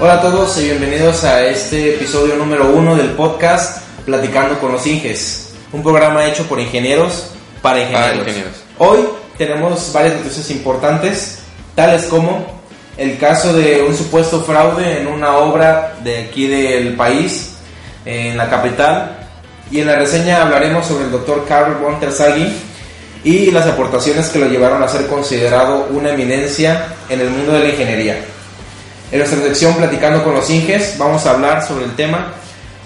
[0.00, 4.86] Hola a todos y bienvenidos a este episodio número uno del podcast Platicando con los
[4.86, 7.30] Inges, un programa hecho por ingenieros
[7.62, 8.10] para ingenieros.
[8.10, 8.52] Para ingenieros.
[8.78, 9.00] Hoy
[9.36, 11.40] tenemos varias noticias importantes,
[11.74, 12.46] tales como
[12.96, 17.56] el caso de un supuesto fraude en una obra de aquí del país,
[18.04, 19.26] en la capital,
[19.68, 22.52] y en la reseña hablaremos sobre el doctor Carl von Terzaghi
[23.24, 27.58] y las aportaciones que lo llevaron a ser considerado una eminencia en el mundo de
[27.58, 28.24] la ingeniería.
[29.10, 32.32] En nuestra sección Platicando con los Inges vamos a hablar sobre el tema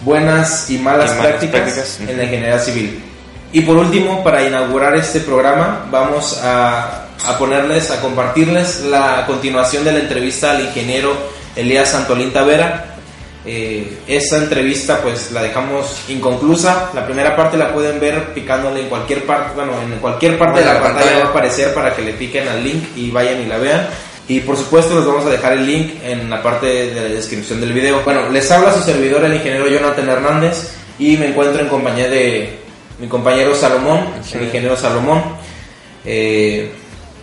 [0.02, 3.02] buenas y malas, Y malas prácticas, prácticas, en la ingeniería civil.
[3.52, 9.84] Y por último, para inaugurar este programa, vamos a, a ponerles, a compartirles la continuación
[9.84, 11.12] de la entrevista al ingeniero
[11.54, 12.86] Elías Santolín Tavera.
[13.44, 16.90] Eh, esta entrevista pues la dejamos inconclusa.
[16.94, 20.66] La primera parte la pueden ver picándole en cualquier parte, bueno, en cualquier parte de
[20.66, 21.24] la, Bueno, la pantalla, pantalla.
[21.24, 23.86] va a aparecer para que le piquen al link y vayan y la vean.
[24.28, 27.60] Y por supuesto les vamos a dejar el link en la parte de la descripción
[27.60, 28.00] del video.
[28.04, 32.58] Bueno, les habla su servidor el ingeniero Jonathan Hernández y me encuentro en compañía de
[32.98, 34.38] mi compañero Salomón, Sí.
[34.38, 35.22] el ingeniero Salomón.
[36.04, 36.70] Eh,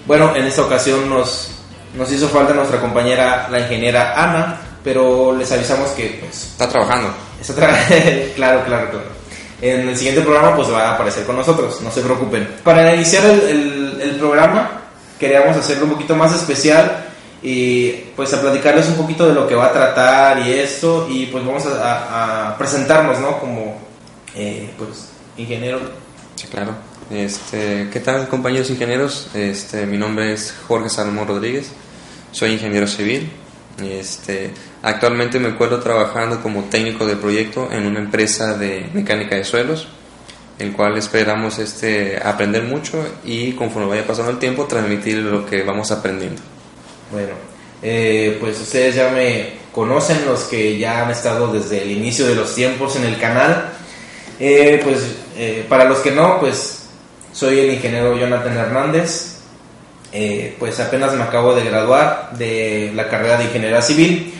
[0.05, 1.51] bueno, en esta ocasión nos,
[1.95, 7.13] nos hizo falta nuestra compañera, la ingeniera Ana, pero les avisamos que pues Está trabajando.
[7.39, 7.67] es otra
[8.35, 9.19] claro, claro, claro.
[9.61, 12.47] En el siguiente programa pues va a aparecer con nosotros, no se preocupen.
[12.63, 14.71] Para iniciar el, el- el programa
[15.19, 17.05] queríamos hacerlo un poquito más especial
[17.41, 21.27] y pues a platicarles un poquito de lo que va a tratar y esto y
[21.27, 23.39] pues vamos a, presentarnos, ¿no?
[23.39, 23.77] Como
[24.35, 25.79] eh, pues ingeniero.
[26.35, 26.73] Sí, claro.
[27.09, 29.29] Este, ¿Qué tal, compañeros ingenieros?
[29.33, 31.71] Este, mi nombre es Jorge Salomón Rodríguez.
[32.31, 33.31] Soy ingeniero civil.
[33.81, 34.51] Este,
[34.83, 39.87] actualmente me encuentro trabajando como técnico de proyecto en una empresa de mecánica de suelos,
[40.59, 45.63] el cual esperamos este, aprender mucho y conforme vaya pasando el tiempo transmitir lo que
[45.63, 46.41] vamos aprendiendo.
[47.11, 47.33] Bueno,
[47.81, 52.35] eh, pues ustedes ya me conocen, los que ya han estado desde el inicio de
[52.35, 53.71] los tiempos en el canal.
[54.37, 56.89] Eh, pues eh, para los que no, pues
[57.31, 59.37] soy el ingeniero Jonathan Hernández.
[60.57, 64.33] Pues apenas me acabo de graduar de la carrera de ingeniería civil.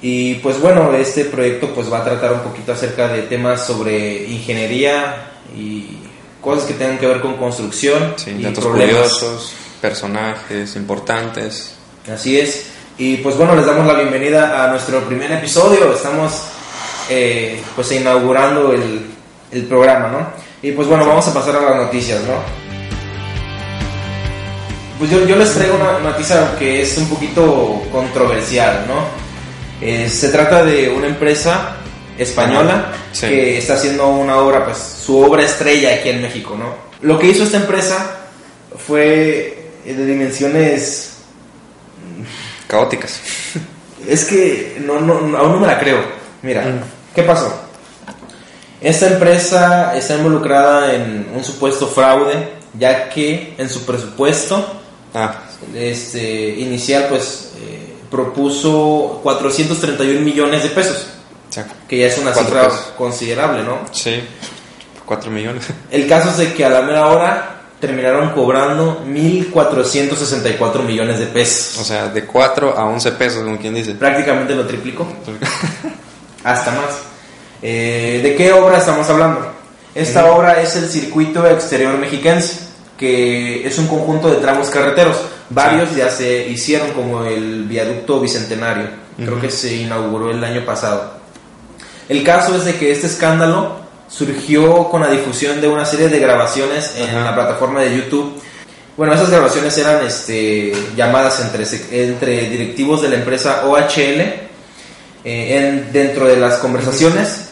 [0.00, 4.24] Y pues bueno, este proyecto pues va a tratar un poquito acerca de temas sobre
[4.24, 5.98] ingeniería y
[6.40, 8.94] cosas que tengan que ver con construcción Sí, y datos problemas.
[8.94, 11.74] curiosos, personajes importantes.
[12.12, 12.66] Así es.
[12.98, 15.92] Y pues bueno, les damos la bienvenida a nuestro primer episodio.
[15.92, 16.44] Estamos
[17.08, 19.06] eh, pues inaugurando el,
[19.52, 20.28] el programa, ¿no?
[20.62, 22.34] Y pues bueno, vamos a pasar a las noticias, ¿no?
[24.98, 29.04] Pues yo, yo les traigo una noticia que es un poquito controversial, ¿no?
[29.80, 31.76] Eh, se trata de una empresa
[32.22, 33.26] española Sí.
[33.28, 36.74] que está haciendo una obra, pues su obra estrella aquí en México, ¿no?
[37.00, 38.18] Lo que hizo esta empresa
[38.86, 41.06] fue eh, de dimensiones
[42.66, 43.20] Caóticas.
[44.08, 46.00] es que no, no, no, aún no me la creo.
[46.42, 46.80] Mira, Mm.
[47.14, 47.52] ¿qué pasó?
[48.80, 52.48] Esta empresa está involucrada en un supuesto fraude,
[52.78, 54.76] ya que en su presupuesto
[55.12, 55.42] Ah,
[55.74, 61.08] este, inicial pues eh, propuso 431 millones de pesos,
[61.52, 62.92] sea, que ya es una cifra pesos.
[62.96, 63.78] considerable, ¿no?
[63.92, 64.20] Sí,
[65.04, 65.66] 4 millones.
[65.90, 71.78] El caso es de que a la mera hora terminaron cobrando 1.464 millones de pesos.
[71.80, 73.94] O sea, de 4 a 11 pesos, como quien dice.
[73.94, 75.06] prácticamente lo triplicó.
[76.44, 76.98] hasta más.
[77.62, 79.52] Eh, ¿De qué obra estamos hablando?
[79.94, 82.60] Esta obra es el circuito exterior mexiquense,
[82.96, 85.16] que es un conjunto de tramos carreteros.
[85.48, 88.88] Varios ya se hicieron, como el viaducto bicentenario.
[89.16, 91.19] Creo que se inauguró el año pasado.
[92.10, 93.76] El caso es de que este escándalo
[94.08, 97.24] surgió con la difusión de una serie de grabaciones en Ajá.
[97.24, 98.42] la plataforma de YouTube.
[98.96, 101.64] Bueno, esas grabaciones eran este, llamadas entre,
[102.04, 104.20] entre directivos de la empresa OHL.
[104.20, 104.48] eh,
[105.24, 107.50] en, dentro de las conversaciones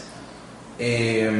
[0.78, 1.30] eh,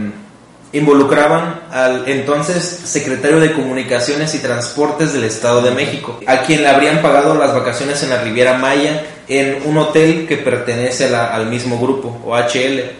[0.72, 6.68] involucraban al entonces secretario de Comunicaciones y Transportes del Estado de México, a quien le
[6.68, 11.46] habrían pagado las vacaciones en la Riviera Maya en un hotel que pertenece la- al
[11.46, 12.90] mismo grupo, OHL,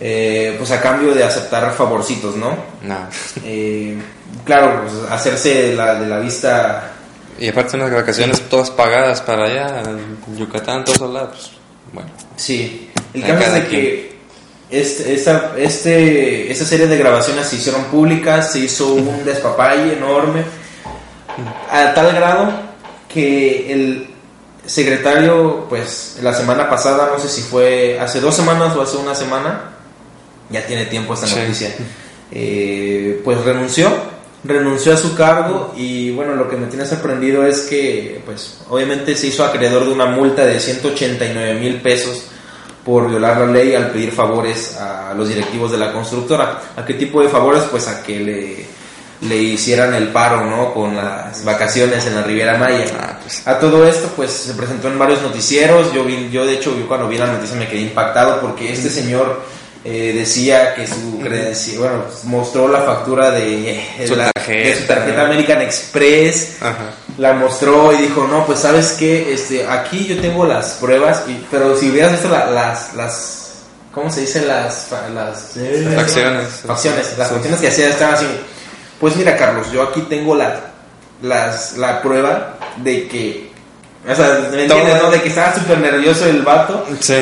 [0.00, 2.56] eh, pues a cambio de aceptar favorcitos, ¿no?
[2.82, 3.10] Nada.
[3.44, 3.96] Eh,
[4.44, 6.92] claro, pues, hacerse la, de la vista
[7.38, 11.52] Y aparte unas vacaciones todas pagadas para allá, en Yucatán, todos lados.
[11.84, 14.10] pues, Bueno, Sí, el caso es de que
[14.70, 20.44] este, esta, este, esta serie de grabaciones se hicieron públicas, se hizo un despapalle enorme,
[21.70, 22.52] a tal grado
[23.12, 24.10] que el
[24.64, 29.14] secretario, pues la semana pasada, no sé si fue hace dos semanas o hace una
[29.14, 29.72] semana,
[30.50, 31.36] ya tiene tiempo esta Sí.
[31.40, 31.70] noticia,
[32.32, 33.90] eh, pues renunció
[34.42, 39.14] renunció a su cargo y bueno, lo que me tiene sorprendido es que pues obviamente
[39.14, 42.22] se hizo acreedor de una multa de 189 mil pesos
[42.82, 46.58] por violar la ley al pedir favores a los directivos de la constructora.
[46.74, 47.64] ¿A qué tipo de favores?
[47.70, 50.72] Pues a que le, le hicieran el paro, ¿no?
[50.72, 52.86] Con las vacaciones en la Riviera Maya.
[52.98, 55.92] Ah, pues, A todo esto, pues se presentó en varios noticieros.
[55.92, 58.88] Yo vi, yo de hecho, yo cuando vi la noticia me quedé impactado porque este
[58.88, 59.42] señor
[59.84, 64.68] eh, decía que su credencial, bueno, mostró la factura de, de Su la- tarjeta.
[64.68, 66.90] de su tarjeta American Express ajá.
[67.18, 71.46] la mostró y dijo, no, pues sabes que este, aquí yo tengo las pruebas, y,
[71.50, 73.50] pero si hubieras visto la- las, las,
[73.92, 74.44] ¿cómo se dice?
[74.44, 75.54] Las, las
[75.96, 76.48] Facciones.
[76.66, 77.34] facciones, las Sí.
[77.34, 78.26] facciones que hacía estaban así,
[79.00, 80.60] pues mira Carlos, yo aquí tengo la,
[81.22, 83.50] las, la prueba de que,
[84.06, 85.02] o sea, ¿me entiendes, Todo.
[85.04, 85.10] no?
[85.10, 87.14] De que estaba súper nervioso el vato Sí,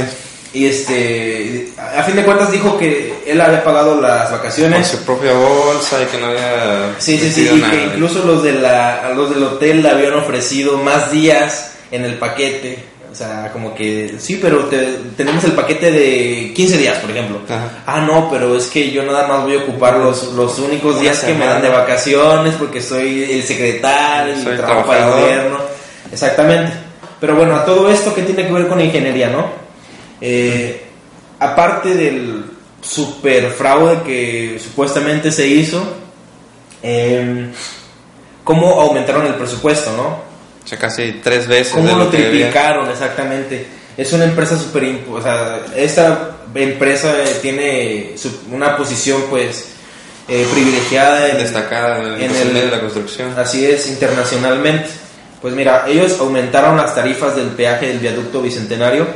[0.54, 4.86] y este, a fin de cuentas dijo que él había pagado las con vacaciones.
[4.88, 7.70] su propia bolsa y que no había Sí, sí, sí, y nada.
[7.72, 12.14] que incluso los, de la, los del hotel le habían ofrecido más días en el
[12.14, 12.78] paquete.
[13.10, 17.40] O sea, como que, sí, pero te- tenemos el paquete de 15 días, por ejemplo.
[17.48, 17.68] Ajá.
[17.86, 21.02] Ah, no, pero es que yo nada más voy a ocupar los, los únicos Una
[21.02, 25.10] días que me dan de vacaciones porque soy el secretario y Soy trabajo para el
[25.22, 25.58] gobierno.
[26.12, 26.72] Exactamente.
[27.20, 29.67] Pero bueno, a todo esto, ¿qué tiene que ver con ingeniería, no?
[30.20, 30.82] Eh,
[31.40, 32.44] aparte del
[32.80, 35.82] super fraude que supuestamente se hizo,
[36.82, 37.50] eh,
[38.44, 40.06] ¿cómo aumentaron el presupuesto, no?
[40.64, 42.28] O sea, casi tres veces ¿Cómo de lo lo debía.
[42.30, 43.66] triplicaron exactamente?
[43.96, 44.84] Es una empresa súper...
[44.84, 48.14] imp- O sea, esta empresa eh, tiene
[48.52, 49.70] una posición pues
[50.28, 53.32] eh, privilegiada en, Destacada en el, En el- de la construcción.
[53.38, 54.88] Así es, internacionalmente.
[55.40, 59.06] Pues mira, ellos aumentaron las tarifas del peaje del viaducto bicentenario,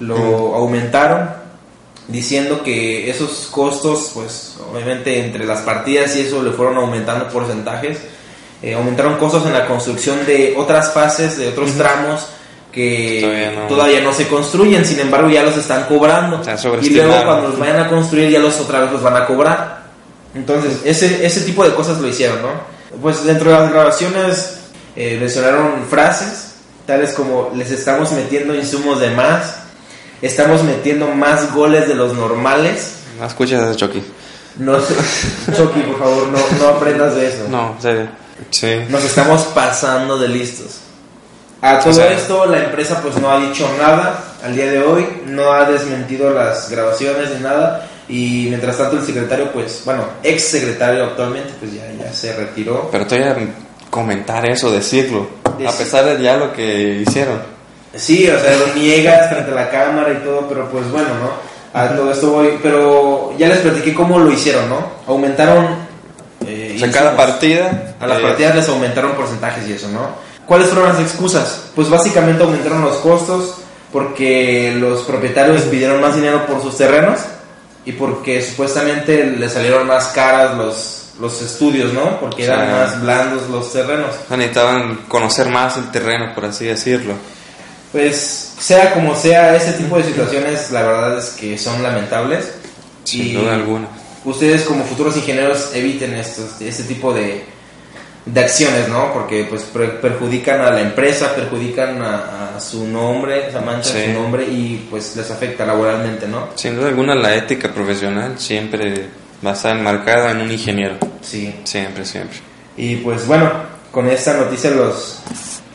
[0.00, 1.30] lo aumentaron
[2.08, 7.98] diciendo que esos costos, pues obviamente entre las partidas y eso le fueron aumentando porcentajes,
[8.62, 12.26] Eh, aumentaron costos en la construcción de otras fases, de otros tramos
[12.72, 13.66] que Todavía no.
[13.68, 16.40] todavía no se construyen, sin embargo ya los están cobrando.
[16.82, 19.82] Y luego cuando los vayan a construir ya los otra vez los van a cobrar.
[20.34, 22.48] Entonces, ese, ese tipo de cosas lo hicieron, ¿no?
[23.02, 24.58] Pues dentro de las grabaciones
[24.96, 26.54] eh, mencionaron frases,
[26.86, 29.56] tales como les estamos metiendo insumos de más,
[30.22, 32.92] estamos metiendo más goles de los normales.
[33.18, 34.02] No escuchas eso, Chucky.
[34.58, 34.78] No,
[35.56, 37.46] Chucky, por favor, no, no aprendas de eso.
[37.48, 38.08] No, serio.
[38.50, 38.80] Sí.
[38.88, 40.80] Nos estamos pasando de listos.
[41.62, 44.80] A todo O sea- esto, la empresa pues no ha dicho nada al día de
[44.82, 47.88] hoy, no ha desmentido las grabaciones ni nada.
[48.08, 52.88] Y mientras tanto, el secretario, pues, bueno, ex secretario actualmente, pues ya, ya se retiró.
[52.92, 53.36] Pero todavía
[53.90, 55.28] comentar eso, decirlo.
[55.44, 57.40] A Decir- pesar de ya lo que hicieron.
[57.96, 61.46] Sí, o sea, lo niegas frente a la cámara y todo, pero pues bueno, ¿no?
[61.78, 64.78] A todo esto voy, pero ya les platiqué cómo lo hicieron, ¿no?
[65.06, 65.66] Aumentaron.
[66.46, 67.94] eh, O sea, cada partida.
[68.00, 70.08] A las eh, partidas les aumentaron porcentajes y eso, ¿no?
[70.46, 71.64] ¿Cuáles fueron las excusas?
[71.74, 73.56] Pues básicamente aumentaron los costos
[73.92, 77.18] porque los propietarios pidieron más dinero por sus terrenos
[77.84, 82.18] y porque supuestamente les salieron más caras los, los estudios, ¿no?
[82.20, 84.10] Porque O sea, eran más blandos los terrenos.
[84.30, 87.14] Necesitaban conocer más el terreno, por así decirlo.
[87.92, 92.52] Pues sea como sea, ese tipo de situaciones la verdad es que son lamentables.
[93.04, 93.88] Sin Y duda alguna.
[94.24, 97.44] Ustedes como futuros ingenieros eviten estos, este tipo de,
[98.26, 99.12] de acciones, ¿no?
[99.12, 104.04] Porque pues per- perjudican a la empresa, perjudican a, a su nombre, manchan Sí.
[104.06, 106.48] su nombre y pues les afecta laboralmente, ¿no?
[106.56, 109.06] Sin duda alguna, la ética profesional siempre
[109.46, 110.96] va a estar enmarcada en un ingeniero.
[111.22, 111.54] Sí.
[111.62, 112.38] Siempre, siempre.
[112.76, 113.50] Y pues bueno,
[113.92, 115.20] con esta noticia los,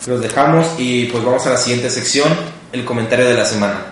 [0.08, 2.30] los dejamos y pues vamos a la siguiente sección,
[2.72, 3.91] el comentario de la semana.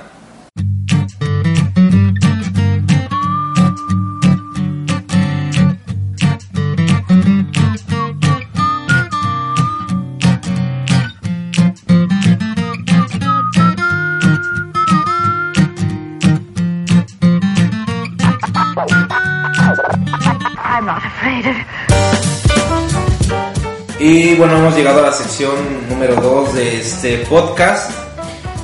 [24.12, 25.52] Y bueno, hemos llegado a la sección
[25.88, 27.92] número 2 de este podcast,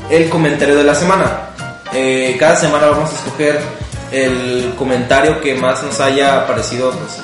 [0.09, 1.49] el comentario de la semana.
[1.93, 3.59] Eh, cada semana vamos a escoger
[4.11, 7.19] el comentario que más nos haya parecido pues,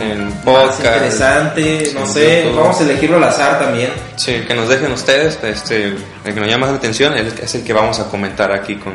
[0.00, 2.56] El más podcast, interesante, no sé, YouTube.
[2.60, 3.90] vamos a elegirlo al azar también.
[4.14, 5.86] Sí, que nos dejen ustedes, este,
[6.24, 8.94] el que nos llama la atención es es el que vamos a comentar aquí con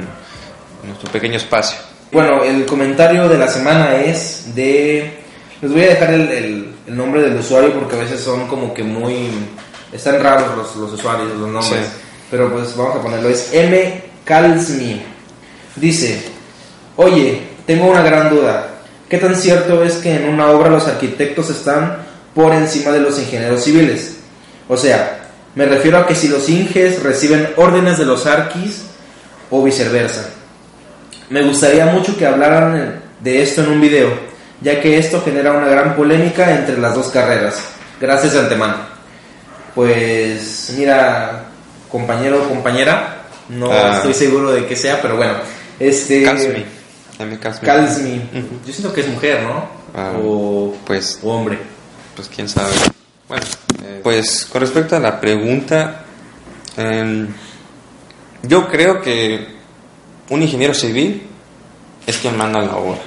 [0.82, 1.78] nuestro pequeño espacio.
[2.10, 5.26] Bueno, el comentario de la semana es de...
[5.62, 8.74] Les voy a dejar el, el- el nombre del usuario porque a veces son como
[8.74, 9.30] que muy...
[9.92, 11.86] Están raros los, los usuarios, los nombres.
[11.86, 12.02] Sí.
[12.32, 13.30] Pero pues vamos a ponerlo.
[13.30, 14.04] Es M.
[14.24, 15.02] Calsmi.
[15.76, 16.24] Dice,
[16.98, 18.72] oye, tengo una gran duda.
[19.08, 23.18] ¿Qué tan cierto es que en una obra los arquitectos están por encima de los
[23.18, 24.18] ingenieros civiles.
[24.68, 28.84] O sea, me refiero a que si los inges reciben órdenes de los arquis
[29.50, 30.30] o viceversa.
[31.30, 34.10] Me gustaría mucho que hablaran de esto en un video,
[34.62, 37.62] ya que esto genera una gran polémica entre las dos carreras.
[38.00, 38.76] Gracias de antemano.
[39.74, 41.46] Pues mira,
[41.92, 43.94] compañero o compañera, no Ah.
[43.98, 45.34] estoy seguro de que sea, pero bueno,
[45.80, 46.66] este Calsmi.
[47.62, 48.18] Calsmi.
[48.34, 48.60] Ujú.
[48.66, 49.68] Yo siento que es mujer, ¿no?
[49.96, 51.58] Ah, o, Pues, o hombre.
[52.16, 52.72] pues quién sabe.
[53.28, 53.44] Bueno,
[53.84, 56.04] eh, pues con respecto a la pregunta,
[56.78, 57.28] em,
[58.44, 59.48] yo creo que
[60.30, 61.24] un ingeniero civil
[62.08, 63.00] es quien manda la obra.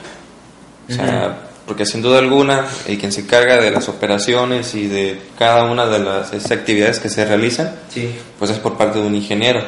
[0.89, 5.21] O sea, porque sin duda alguna, el quien se encarga de las operaciones y de
[5.39, 8.15] cada una de las esas actividades que se realizan, Sí.
[8.39, 9.61] pues es por parte de un ingeniero.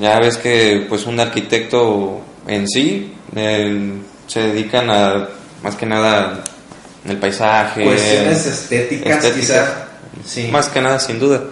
[0.00, 3.92] Ya ves que pues un arquitecto en sí eh,
[4.26, 5.28] se dedican a
[5.62, 6.42] más que nada
[7.06, 9.40] el paisaje, Cuestiones estéticas, estética.
[9.40, 9.86] quizá.
[10.26, 10.48] Sí.
[10.50, 11.42] más que nada sin duda.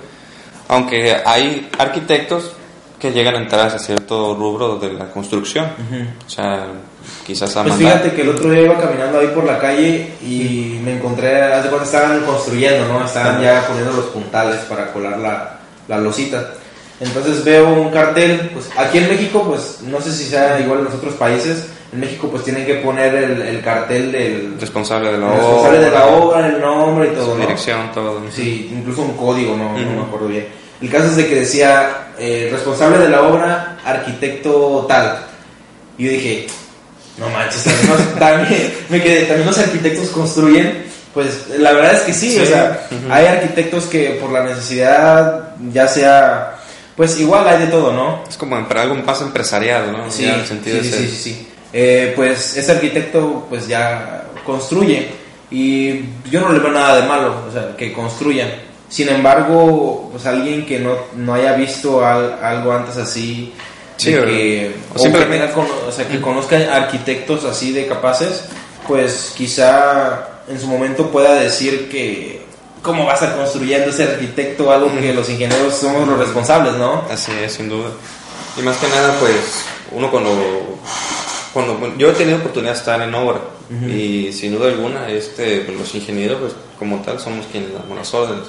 [0.69, 2.53] Aunque hay arquitectos
[3.03, 5.65] que llegan a entrar a cierto rubro de la construcción.
[5.67, 6.03] Ujú.
[6.25, 6.67] O sea,
[7.27, 10.13] quizás a Pues mandar- fíjate que el otro día iba caminando ahí por la calle
[10.23, 13.05] y me encontré, haz de cuenta, estaban construyendo, ¿no?
[13.05, 16.51] Estaban ya poniendo los puntales para colar la, la losita.
[17.01, 20.85] Entonces veo un cartel, pues aquí en México, pues no sé si sea igual en
[20.85, 25.19] los otros países, en México pues tienen que poner el, el cartel del responsable de
[25.19, 27.41] la el responsable obra, de la obra, el nombre y todo, su ¿no?
[27.41, 28.21] dirección, todo.
[28.31, 29.91] Sí, incluso un código, no, no Ujú.
[29.97, 30.62] me acuerdo bien.
[30.83, 35.19] El caso es de que decía eh, responsable de la obra, arquitecto tal.
[35.97, 36.47] Y yo dije,
[37.19, 40.91] no manches, también, los- también- me quedé, también los arquitectos construyen.
[41.15, 42.41] Pues la verdad es que sí, Sí.
[42.41, 46.55] o sea, hay arquitectos que por la necesidad, ya sea,
[46.97, 48.25] pues igual hay de todo, ¿no?
[48.29, 50.11] Es como para algo más empresarial, ¿no?
[50.11, 51.49] Sí, Ya en el sentido sí, de sí, sí, sí.
[51.75, 55.09] Eh, pues ese arquitecto pues ya construye
[55.51, 58.49] y yo no le veo nada de malo, o sea, que construyan.
[58.93, 63.55] Sin embargo, pues alguien que no, no haya visto al- algo antes así,
[63.97, 65.51] Sí, de que, o o que tenga
[65.89, 68.45] o sea, que conozca arquitectos así de capaces,
[68.87, 72.43] pues quizá en su momento pueda decir que
[72.83, 77.05] cómo va a estar construyendo ese arquitecto algo que los ingenieros somos los responsables, ¿no?
[77.11, 77.89] Así es, sin duda.
[78.59, 79.37] Y más que nada, pues,
[79.93, 80.31] uno cuando...
[81.53, 83.41] cuando bueno, yo he tenido oportunidad de estar en obra
[83.89, 88.13] y sin duda alguna, este, pues, los ingenieros, pues, como tal, somos quienes damos las
[88.13, 88.45] órdenes.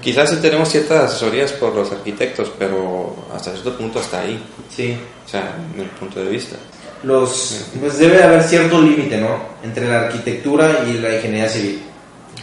[0.00, 4.40] Quizás sí tenemos ciertas asesorías por los arquitectos, pero hasta cierto punto hasta ahí,
[4.74, 4.96] Sí.
[5.26, 6.56] o sea, en el punto de vista.
[7.02, 11.80] los pues debe haber cierto límite no entre la arquitectura y la ingeniería civil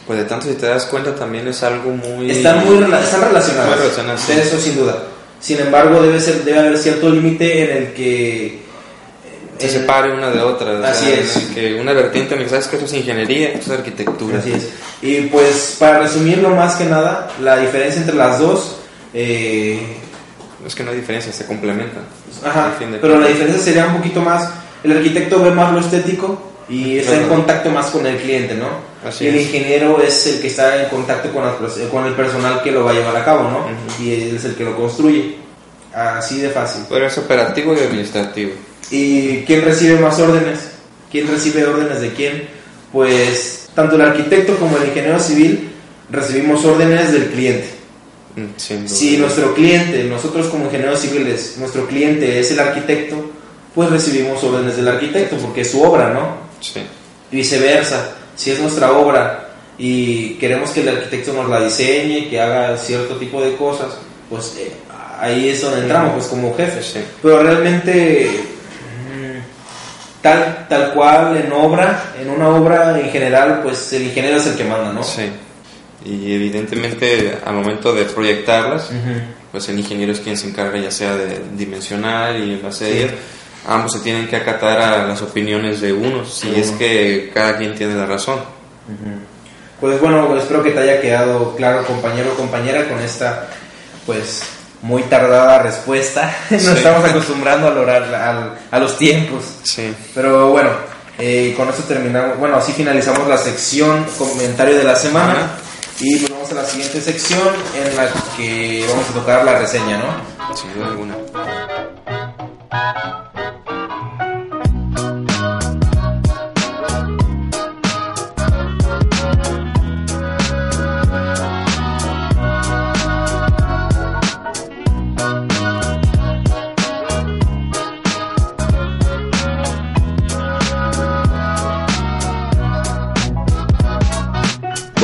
[0.07, 2.31] Pues de tanto si te das cuenta también es algo muy...
[2.31, 4.31] están muy rela- están relacionadas Muy relacionadas, sí.
[4.33, 5.03] eso sin duda
[5.39, 8.61] sin embargo debe ser debe haber cierto límite en el que
[9.59, 10.87] se separe una de otra.
[10.89, 11.49] Así es.
[11.53, 14.39] Que una vertiente que sabes que esto es ingeniería, esto es arquitectura.
[14.39, 14.69] así es
[15.01, 18.77] y pues para resumirlo más que nada la diferencia entre las dos
[19.13, 19.79] eh,
[20.65, 22.03] Es que no hay diferencia, se complementan.
[22.43, 24.49] Ajá, Al fin de pero la diferencia sería un poquito más,
[24.83, 28.67] el arquitecto ve más lo estético y está en contacto más con el cliente, ¿no?
[29.07, 29.41] Así y el es.
[29.43, 32.83] ingeniero es el que está en contacto con, las pers- con el personal que lo
[32.83, 33.59] va a llevar a cabo, ¿no?
[33.59, 34.03] Ujú.
[34.03, 35.35] Y él es el que lo construye.
[35.93, 36.83] Así de fácil.
[36.89, 38.51] Pero es operativo y administrativo.
[38.91, 40.59] ¿Y quién recibe más órdenes?
[41.11, 42.47] ¿Quién recibe órdenes de quién?
[42.91, 45.69] Pues tanto el arquitecto como el ingeniero civil
[46.09, 47.69] recibimos órdenes del cliente.
[48.35, 48.87] Mm.
[48.87, 53.31] Si nuestro cliente, nosotros como ingenieros civiles, nuestro cliente es el arquitecto,
[53.73, 56.37] pues recibimos órdenes del arquitecto porque es su obra, ¿no?
[56.61, 56.81] Sí.
[57.31, 62.77] Viceversa, si es nuestra obra y queremos que el arquitecto nos la diseñe, que haga
[62.77, 63.97] cierto tipo de cosas,
[64.29, 64.71] pues eh,
[65.19, 66.91] ahí es donde entramos, pues como jefes.
[66.93, 66.99] Sí.
[67.21, 68.29] Pero realmente,
[70.21, 74.55] tal, tal cual en obra, en una obra en general, pues el ingeniero es el
[74.57, 75.03] que manda, ¿no?
[75.03, 75.29] Sí.
[76.05, 78.89] Y evidentemente al momento de proyectarlas,
[79.51, 83.07] pues el ingeniero es quien se encarga ya sea de dimensionar y en base a
[83.07, 83.13] Sí.
[83.67, 87.75] ambos se tienen que acatar a las opiniones de uno, si es que cada quien
[87.75, 88.39] tiene la razón.
[89.81, 93.47] Pues bueno, espero que te haya quedado claro, compañero o compañera, con esta,
[94.05, 94.41] pues,
[94.81, 96.35] muy tardada respuesta.
[96.49, 96.69] Nos Sí.
[96.77, 99.43] estamos acostumbrando al orar, al- a los tiempos.
[99.63, 99.93] Sí.
[100.13, 100.69] Pero bueno,
[101.19, 105.31] eh, con esto terminamos, bueno, así finalizamos la sección comentario de la semana.
[105.33, 105.47] Ajá.
[105.99, 107.39] Y pues vamos a la siguiente sección
[107.75, 108.07] en la
[108.37, 110.55] que vamos a tocar la reseña, ¿no?
[110.55, 111.15] Sin duda alguna.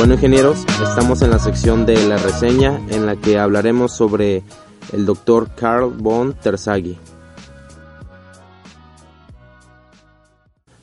[0.04, 4.42] Bueno ingenieros, estamos en la sección de la reseña en la que hablaremos sobre
[4.92, 6.98] el doctor Carl von Terzaghi.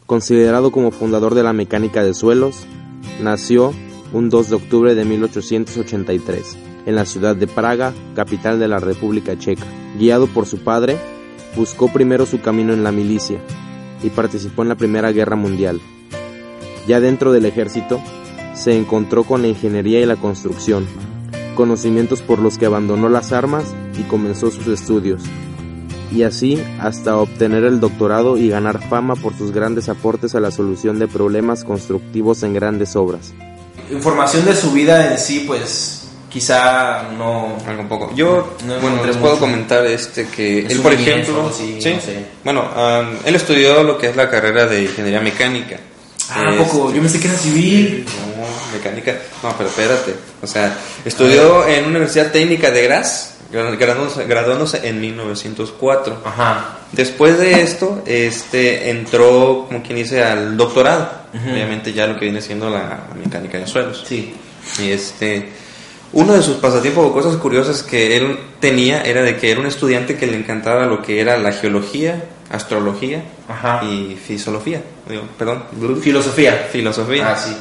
[0.07, 2.65] Considerado como fundador de la mecánica de suelos,
[3.21, 3.73] nació
[4.11, 9.37] un 2 de octubre de 1883 en la ciudad de Praga, capital de la República
[9.37, 9.67] Checa.
[9.99, 10.97] Guiado por su padre,
[11.55, 13.39] buscó primero su camino en la milicia
[14.01, 15.79] y participó en la Primera Guerra Mundial.
[16.87, 18.01] Ya dentro del ejército,
[18.53, 20.85] se encontró con la ingeniería y la construcción,
[21.55, 23.65] conocimientos por los que abandonó las armas
[23.99, 25.21] y comenzó sus estudios,
[26.11, 30.51] y así hasta obtener el doctorado y ganar fama por sus grandes aportes a la
[30.51, 33.33] solución de problemas constructivos en grandes obras.
[33.91, 35.97] Información de su vida en sí, pues
[36.29, 37.57] quizá no...
[37.67, 38.13] Algo un poco.
[38.15, 39.41] Yo, No bueno, les puedo mucho.
[39.45, 42.25] comentar este que él, Resumimiento, por ejemplo, sí, sí, no sé.
[42.45, 42.65] bueno,
[43.25, 45.77] él estudió lo que es la carrera de ingeniería mecánica.
[46.29, 46.93] Ah, ¿a Este, poco?
[46.93, 48.05] Yo pensé que era civil.
[48.30, 48.30] No,
[48.71, 49.17] mecánica.
[49.43, 50.15] No, pero espérate.
[50.41, 56.21] O sea, estudió en una Universidad Técnica de Graz, graduándose, graduándose en 1904.
[56.25, 56.77] Ajá.
[56.91, 61.21] Después de esto, este entró, como quien dice, al doctorado.
[61.33, 64.03] Obviamente ya lo que viene siendo la, mecánica de suelos.
[64.05, 64.35] Sí.
[64.79, 65.49] Y este,
[66.11, 69.65] uno de sus pasatiempos o cosas curiosas que él tenía era de que era un
[69.67, 73.81] estudiante que le encantaba lo que era la geología, astrología Ajá.
[73.85, 74.81] y fisiología.
[75.07, 75.63] Digo, perdón,
[76.01, 76.67] Filosofía.
[76.69, 77.31] filosofía.
[77.31, 77.55] Ah, sí.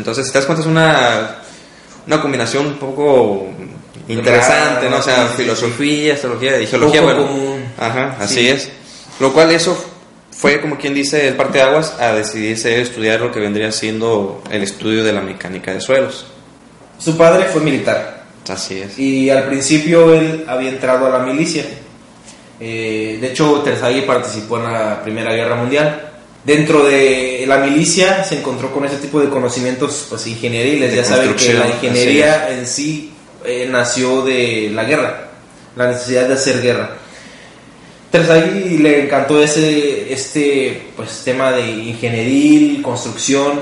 [0.00, 1.36] Entonces, si te das cuenta, es una,
[2.06, 3.46] una combinación un poco
[4.08, 4.96] interesante, Rara, ¿no?
[4.96, 7.28] O sea, sí, sí, filosofía, astrología y geología, Poco bueno.
[7.28, 7.64] común.
[7.78, 8.48] Ajá, así Sí.
[8.48, 8.68] es.
[9.20, 9.76] Lo cual eso
[10.32, 14.42] fue, como quien dice, el parte de aguas a decidirse estudiar lo que vendría siendo
[14.50, 16.26] el estudio de la mecánica de suelos.
[16.98, 18.24] Su padre fue militar.
[18.48, 18.98] Así es.
[18.98, 21.64] Y al principio él había entrado a la milicia.
[22.58, 26.09] Eh, de hecho, Terzaghi participó en la Primera Guerra Mundial.
[26.44, 30.90] Dentro de la milicia se encontró con ese tipo de conocimientos pues, ingenieriles.
[30.90, 33.12] De ya saben que la ingeniería en sí
[33.44, 35.28] eh, nació de la guerra,
[35.76, 36.96] la necesidad de hacer guerra.
[38.10, 43.60] Terzaghi le encantó ese este pues tema de ingeniería, construcción,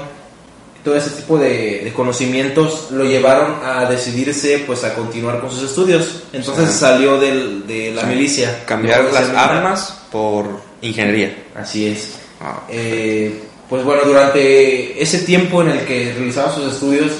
[0.82, 5.64] todo ese tipo de, de conocimientos lo llevaron a decidirse pues a continuar con sus
[5.68, 6.22] estudios.
[6.32, 8.64] Entonces salió del- de la milicia.
[8.64, 9.50] Cambiar las militar.
[9.52, 10.46] armas por
[10.80, 11.36] ingeniería.
[11.54, 12.12] Así es.
[12.40, 17.12] Ah, Eh, pues bueno, durante ese tiempo en el que realizaba sus estudios,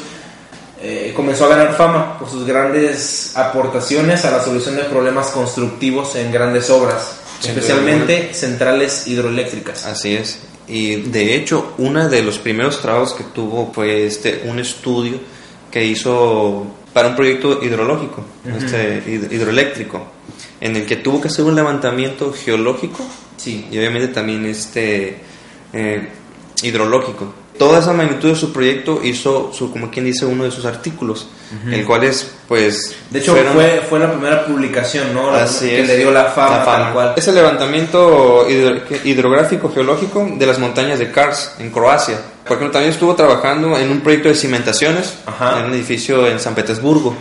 [0.81, 6.15] eh, comenzó a ganar fama por sus grandes aportaciones a la solución de problemas constructivos
[6.17, 9.85] en grandes obras, duda especialmente centrales hidroeléctricas.
[9.87, 10.39] Así es.
[10.69, 15.19] Y de hecho, uno de los primeros trabajos que tuvo fue este, un estudio
[15.71, 18.25] que hizo para un proyecto hidrológico,
[18.57, 20.07] este, hid- hidroeléctrico,
[20.61, 23.05] en el que tuvo que hacer un levantamiento geológico
[23.39, 23.67] Sí.
[23.71, 25.21] y obviamente también este
[25.73, 26.09] eh,
[26.63, 27.33] hidrológico.
[27.59, 31.27] Toda esa magnitud de su proyecto hizo, su, como quien dice, uno de sus artículos,
[31.69, 32.95] el cual es, pues...
[33.11, 35.33] De hecho, fueron- fue, fue la primera publicación, ¿no?
[35.33, 35.89] La Así que es.
[35.89, 36.85] le dio la fama, La fama.
[36.85, 37.15] tal cual.
[37.17, 42.21] Es el levantamiento hidro- hidrográfico geológico de las montañas de Kars, en Croacia.
[42.47, 45.59] Por ejemplo, también estuvo trabajando en un proyecto de cimentaciones Ajá.
[45.59, 47.17] en un edificio en San Petersburgo.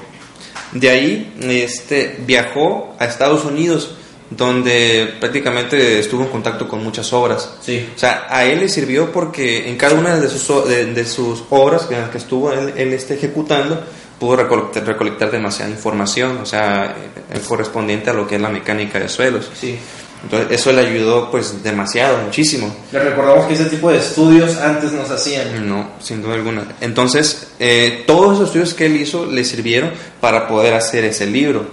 [0.72, 3.96] De ahí este, viajó a Estados Unidos,
[4.30, 7.56] donde prácticamente estuvo en contacto con muchas obras.
[7.62, 7.90] Sí.
[7.96, 11.44] O sea, a él le sirvió porque en cada una de sus, de, de sus
[11.50, 13.82] obras en las que estuvo él, él, este, ejecutando,
[14.20, 16.96] pudo recolectar, recolectar demasiada información, o sea,
[17.34, 19.50] eh, correspondiente a lo que es la mecánica de suelos.
[19.60, 19.78] Sí.
[20.24, 22.76] Entonces, eso le ayudó pues demasiado, muchísimo.
[22.92, 25.70] Le recordamos que ese tipo de estudios antes nos hacían.
[25.70, 26.66] No, sin duda alguna.
[26.82, 31.68] Entonces, eh, todos esos estudios que él hizo le sirvieron para poder hacer ese libro,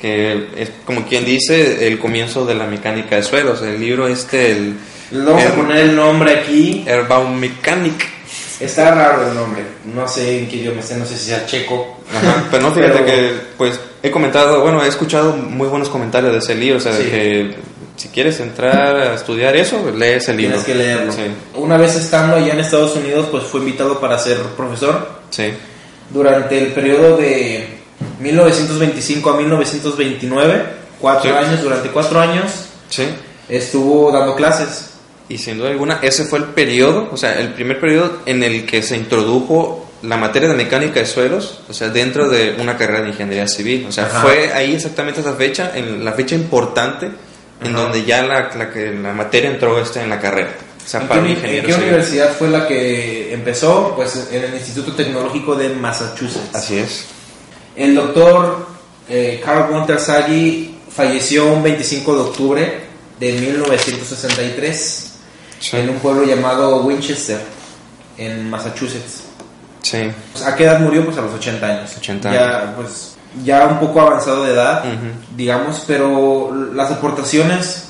[0.00, 3.62] que es como quien dice el comienzo de la mecánica de suelos.
[3.62, 4.74] El libro este, el
[5.12, 6.84] vamos a Er- poner el nombre aquí.
[6.86, 8.08] Erbaumechanic.
[8.60, 9.62] Está raro el nombre.
[9.94, 11.98] No sé en qué idioma esté, no sé si sea checo.
[12.14, 16.32] Ajá, pero no, fíjate Pero- que, pues, he comentado, bueno, he escuchado muy buenos comentarios
[16.32, 17.54] de ese libro, o sea, de que
[17.96, 20.58] si quieres entrar a estudiar eso, lee ese libro.
[20.62, 21.12] Tienes que leerlo.
[21.12, 21.22] Sí,
[21.54, 25.20] Una vez estando allá en Estados Unidos, pues fue invitado para ser profesor.
[25.30, 25.52] sí,
[26.10, 27.79] Durante el periodo de
[28.20, 30.62] 1925 a 1929,
[31.00, 31.36] cuatro Sí.
[31.44, 32.50] años, durante cuatro años,
[32.88, 33.04] sí.
[33.48, 34.86] estuvo dando clases.
[35.28, 38.66] Y sin duda alguna, ese fue el periodo, o sea, el primer periodo en el
[38.66, 43.02] que se introdujo la materia de mecánica de suelos, o sea, dentro de una carrera
[43.02, 43.86] de ingeniería civil.
[43.88, 44.22] O sea, Ajá.
[44.22, 47.10] fue ahí exactamente esa fecha, en la fecha importante,
[47.62, 47.82] en Ajá.
[47.84, 50.50] donde ya la, la, que- la materia entró este, en la carrera.
[50.84, 53.92] O sea, ¿En para qué, en ingeniero qué universidad fue la que empezó?
[53.94, 56.54] Pues en el Instituto Tecnológico de Massachusetts.
[56.54, 57.04] Así es.
[57.76, 58.66] El doctor
[59.08, 62.80] eh, Carl von Terzaghi falleció un 25 de octubre
[63.18, 65.06] de 1963
[65.60, 65.76] Sí.
[65.76, 67.38] en un pueblo llamado Winchester,
[68.16, 69.24] en Massachusetts.
[69.82, 70.10] Sí.
[70.46, 71.04] ¿A qué edad murió?
[71.04, 71.90] Pues a los 80 años.
[71.98, 75.36] 80 Ya, pues, ya un poco avanzado de edad, Ujú.
[75.36, 77.88] digamos, pero las aportaciones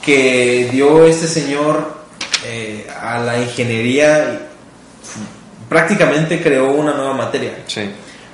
[0.00, 1.94] que dio este señor
[2.46, 4.40] eh, a la ingeniería
[5.68, 7.54] prácticamente creó una nueva materia.
[7.66, 7.90] Sí.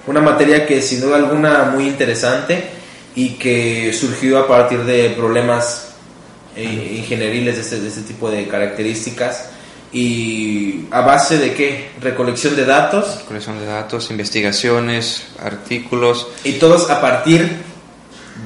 [0.09, 2.65] Una materia que sin duda alguna muy interesante
[3.15, 5.91] y que surgió a partir de problemas
[6.57, 9.51] eh, ingenieriles de este, de este tipo de características
[9.93, 11.91] y a base de qué?
[12.01, 17.47] Recolección de datos Colección de datos, investigaciones, artículos y todos a partir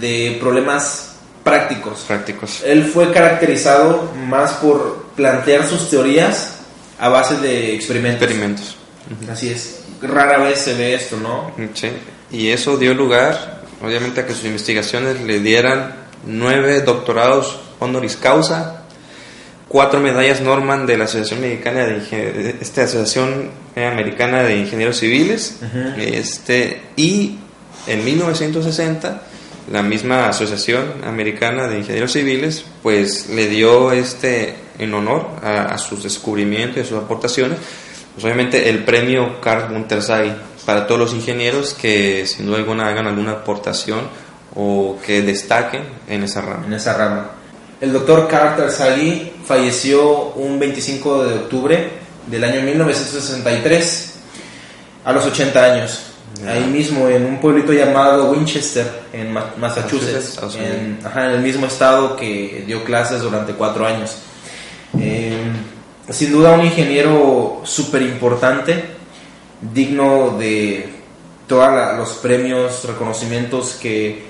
[0.01, 2.01] de problemas prácticos.
[2.09, 2.62] prácticos.
[2.64, 6.57] Él fue caracterizado más por plantear sus teorías
[6.98, 8.22] a base de experimentos.
[8.22, 8.82] Experimentos.
[9.31, 9.81] Así es.
[10.03, 11.53] Rara vez se ve esto, ¿no?
[11.75, 11.88] Sí.
[12.31, 15.94] Y eso dio lugar, obviamente, a que sus investigaciones le dieran
[16.27, 18.83] nueve doctorados honoris causa,
[19.68, 25.57] cuatro medallas Norman de la Asociación Mexicana de Inge- esta Asociación Americana de Ingenieros Civiles,
[25.62, 26.01] Ujú.
[26.01, 27.38] este y
[27.87, 29.22] en 1960
[29.72, 35.79] la misma Asociación Americana de Ingenieros Civiles pues le dio este en honor a, a
[35.79, 37.59] sus descubrimientos y a sus aportaciones
[38.14, 40.35] pues obviamente el premio Carl Muntersay
[40.66, 44.01] para todos los ingenieros que sin duda alguna hagan alguna aportación
[44.55, 46.66] o que destaquen en esa rama.
[46.66, 47.31] en esa rama.
[47.81, 51.88] El doctor Carter Sagi falleció un 25 de octubre
[52.29, 54.12] del año 1963
[55.05, 56.03] a los 80 años.
[56.44, 56.53] Ya.
[56.53, 61.40] Ahí mismo, en un pueblito llamado Winchester, en Ma- Massachusetts, Massachusetts, en, ajá, en el
[61.42, 64.16] mismo estado que dio clases durante cuatro años.
[64.98, 65.37] Eh,
[66.11, 68.85] sin duda un ingeniero súper importante,
[69.61, 70.91] digno de
[71.47, 74.25] todos los premios, reconocimientos que,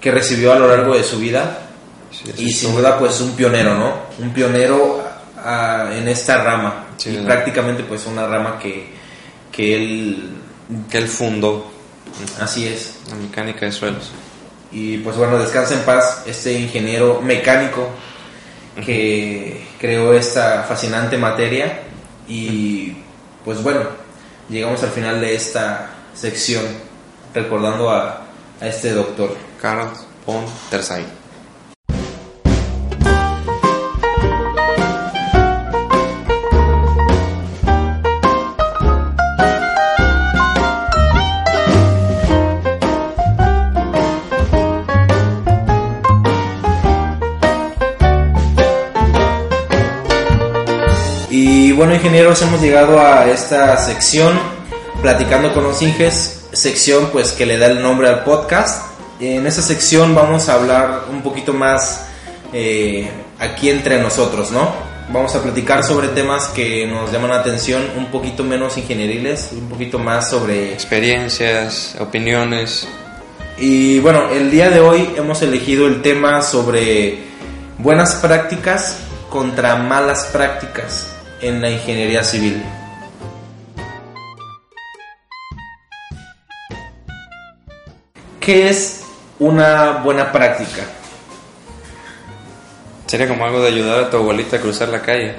[0.00, 1.64] que recibió a lo largo de su vida
[2.10, 3.94] Sí, y sin duda pues un pionero, ¿no?
[4.18, 5.02] Un pionero
[5.92, 7.24] en esta rama Sí, y ¿no?
[7.26, 8.88] prácticamente pues una rama que,
[9.52, 10.30] que él,
[10.90, 11.70] que él fundó
[12.40, 12.94] así es.
[13.10, 14.10] la mecánica de suelos.
[14.72, 17.88] Y pues bueno, descansa en paz este ingeniero mecánico
[18.84, 21.80] que creó esta fascinante materia
[22.26, 22.96] y
[23.44, 23.82] pues bueno,
[24.48, 26.64] llegamos al final de esta sección
[27.34, 28.26] recordando a,
[28.60, 29.36] a este doctor.
[29.60, 29.90] Carl
[30.26, 31.17] von Tersay.
[51.78, 54.36] Bueno, ingenieros, hemos llegado a esta sección
[55.00, 58.84] platicando con los Inges, sección pues que le da el nombre al podcast.
[59.20, 62.08] En esta sección vamos a hablar un poquito más
[62.52, 64.72] eh, aquí entre nosotros, ¿no?
[65.12, 69.68] Vamos a platicar sobre temas que nos llaman la atención, un poquito menos ingenieriles, un
[69.68, 72.88] poquito más sobre Experiencias, opiniones,
[73.56, 77.20] y bueno, el día de hoy hemos elegido el tema sobre
[77.78, 78.98] buenas prácticas
[79.30, 82.62] contra malas prácticas en la ingeniería civil.
[88.40, 89.04] ¿Qué es
[89.38, 90.82] una buena práctica?
[93.06, 95.34] Sería como algo de ayudar a tu abuelita a cruzar la calle.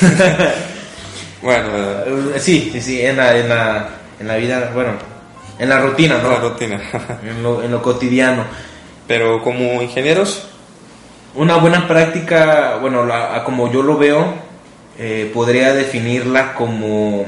[1.42, 1.68] bueno,
[2.34, 3.88] Eh, Sí, sí, sí, en la, en la,
[4.20, 4.92] en la vida, bueno,
[5.58, 6.36] en la rutina, la ¿no?
[6.38, 6.80] rutina.
[7.24, 8.44] En lo, en lo cotidiano.
[9.06, 10.48] Pero como ingenieros,
[11.34, 14.34] Una buena práctica, bueno, la- como yo lo veo,
[14.98, 17.26] eh, podría definirla como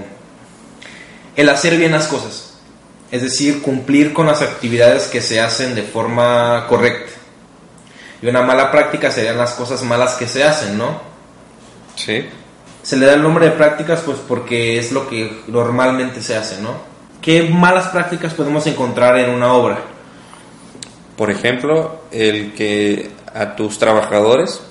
[1.36, 2.54] el hacer bien las cosas.
[3.10, 7.12] Es decir, cumplir con las actividades que se hacen de forma correcta.
[8.22, 11.00] Y una mala práctica serían las cosas malas que se hacen, ¿no?
[11.94, 12.26] sí,
[12.82, 16.60] Se le da el nombre de prácticas pues porque es lo que normalmente se hace,
[16.60, 16.76] ¿no?
[17.20, 19.78] ¿Qué malas prácticas podemos encontrar en una obra?
[21.16, 24.62] por ejemplo, el que a tus trabajadores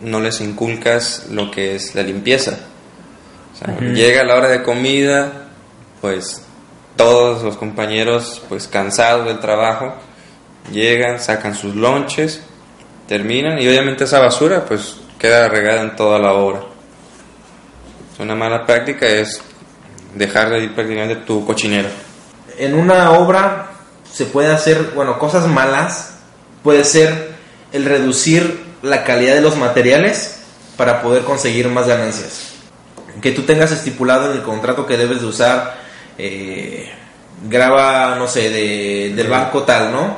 [0.00, 2.58] no les inculcas lo que es la limpieza.
[3.54, 5.48] O sea, llega la hora de comida,
[6.00, 6.42] pues
[6.96, 9.94] todos los compañeros, pues cansados del trabajo,
[10.70, 12.42] llegan, sacan sus lonches,
[13.08, 16.60] terminan y obviamente esa basura, pues queda regada en toda la obra.
[18.18, 19.40] Una mala práctica es
[20.14, 21.88] dejar de ir prácticamente tu cochinero.
[22.58, 23.70] en una obra
[24.12, 26.14] se puede hacer, bueno, cosas malas,
[26.64, 27.34] puede ser
[27.72, 30.36] el reducir la calidad de los materiales
[30.76, 32.52] para poder conseguir más ganancias.
[33.20, 35.78] Que tú tengas estipulado en el contrato que debes de usar
[36.18, 36.90] eh,
[37.48, 40.16] grava, no sé, de- del banco tal, ¿no?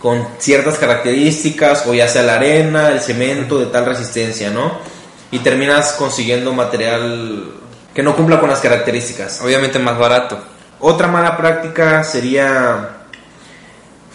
[0.00, 4.78] Con ciertas características, o ya sea la arena, el cemento de tal resistencia, ¿no?
[5.30, 7.52] Y terminas consiguiendo material
[7.94, 9.40] que no cumpla con las características.
[9.40, 10.38] Obviamente más barato.
[10.80, 12.90] Otra mala práctica sería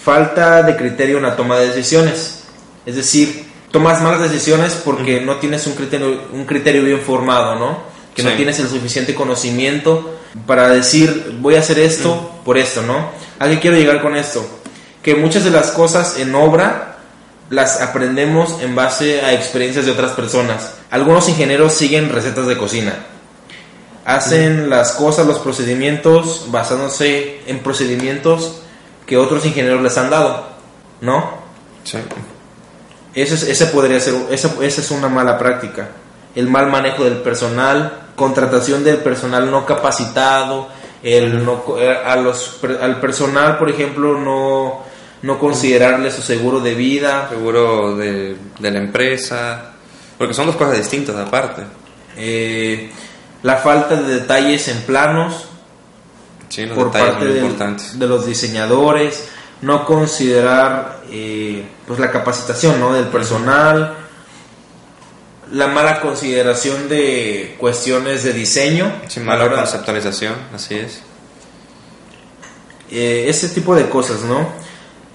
[0.01, 2.43] falta de criterio en la toma de decisiones.
[2.85, 7.79] Es decir, tomas malas decisiones porque no tienes un criterio, un criterio bien formado, ¿no?
[8.15, 8.35] Que no Sí.
[8.37, 13.09] tienes el suficiente conocimiento para decir, voy a hacer esto por esto, ¿no?
[13.39, 14.45] ¿A qué quiero llegar con esto?
[15.03, 16.97] Que muchas de las cosas en obra
[17.49, 20.73] las aprendemos en base a experiencias de otras personas.
[20.91, 22.93] Algunos ingenieros siguen recetas de cocina.
[24.05, 28.61] Hacen las cosas, los procedimientos basándose en procedimientos
[29.05, 30.47] que otros ingenieros les han dado,
[31.01, 31.31] ¿no?
[31.83, 31.97] Sí.
[33.15, 35.89] Ese, es- ese podría ser, esa, esa es una mala práctica.
[36.35, 40.67] El mal manejo del personal, contratación del personal no capacitado,
[41.01, 44.83] el no eh, a los, al personal, por ejemplo, no,
[45.21, 49.71] no considerarle su seguro de vida, Seguro de, de la empresa.
[50.17, 51.63] Porque son dos cosas distintas aparte.
[52.17, 52.91] eh,
[53.41, 55.45] la falta de detalles en planos
[56.49, 59.29] Sí, los por detalles parte del- de los diseñadores,
[59.61, 62.93] no considerar eh, pues la capacitación ¿no?
[62.93, 63.95] del personal,
[65.51, 71.01] la mala consideración de cuestiones de diseño, Sí, mala la hora- conceptualización, así es.
[72.91, 74.47] eh, ese tipo de cosas, ¿no?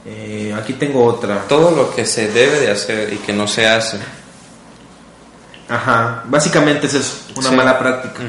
[0.07, 1.45] Eh, aquí tengo otra.
[1.49, 3.99] Todo lo que se debe de hacer y que no se hace.
[5.69, 7.57] Ajá, básicamente es eso, una Sí.
[7.57, 8.23] mala práctica.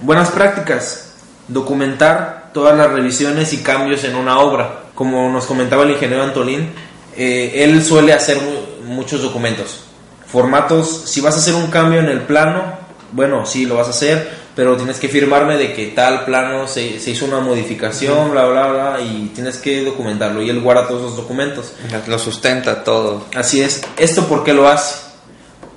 [0.00, 1.10] Buenas prácticas.
[1.48, 4.84] Documentar todas las revisiones y cambios en una obra.
[4.94, 6.70] Como nos comentaba el ingeniero Antolín,
[7.16, 9.80] eh, él suele hacer mu- muchos documentos.
[10.26, 12.62] Formatos, si vas a hacer un cambio en el plano,
[13.12, 16.98] bueno, sí, lo vas a hacer, pero tienes que firmarme de que tal plano se,
[17.00, 20.40] se hizo una modificación, bla, bla, bla, y tienes que documentarlo.
[20.42, 21.72] Y él guarda todos los documentos.
[22.06, 23.24] Lo sustenta todo.
[23.36, 23.82] Así es.
[23.96, 24.96] ¿Esto por qué lo hace?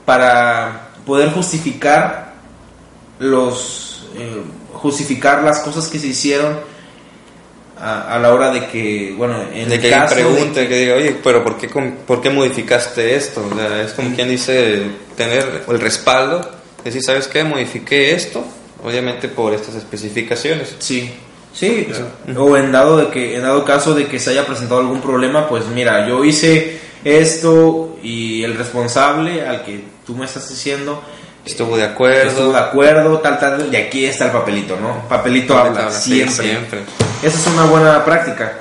[0.06, 2.34] Para poder justificar
[3.20, 4.42] los eh,
[4.82, 6.60] justificar las cosas que se hicieron
[7.80, 10.76] a, a la hora de que, bueno, en de el que caso de- pregunte, que
[10.80, 13.48] diga, oye, pero ¿por qué, ¿por qué modificaste esto?
[13.52, 14.84] O sea, es como quien dice,
[15.16, 16.42] tener el respaldo,
[16.84, 17.44] decir, ¿sabes qué?
[17.44, 18.44] Modifiqué esto,
[18.84, 20.76] obviamente por estas especificaciones.
[20.80, 21.12] Sí,
[21.54, 21.88] sí,
[22.36, 25.48] o en dado de que en dado caso de que se haya presentado algún problema,
[25.48, 31.04] pues mira, yo hice esto y el responsable al que tú me estás diciendo
[31.48, 32.30] Estuvo de acuerdo.
[32.30, 35.08] estuvo de acuerdo, tal, tal, y aquí está el papelito, ¿no?
[35.08, 36.46] Papelito habla, Sí, siempre.
[36.46, 36.80] siempre.
[37.24, 38.54] Esa es una buena práctica.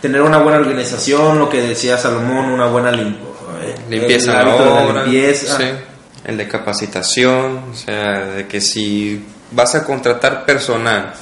[0.00, 3.16] Tener una buena organización, lo que decía Salomón, una buena lim-
[3.62, 5.56] eh, Limpieza el de limpieza.
[5.58, 5.64] sí.
[6.24, 11.12] El de capacitación, o sea, de que si vas a contratar personal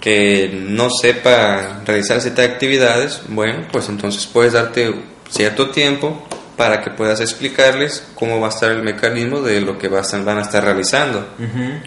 [0.00, 4.94] que no sepa realizar ciertas actividades, bueno, pues entonces puedes darte
[5.30, 6.26] cierto tiempo
[6.58, 10.04] para que puedas explicarles cómo va a estar el mecanismo de lo que van
[10.38, 11.26] a estar realizando.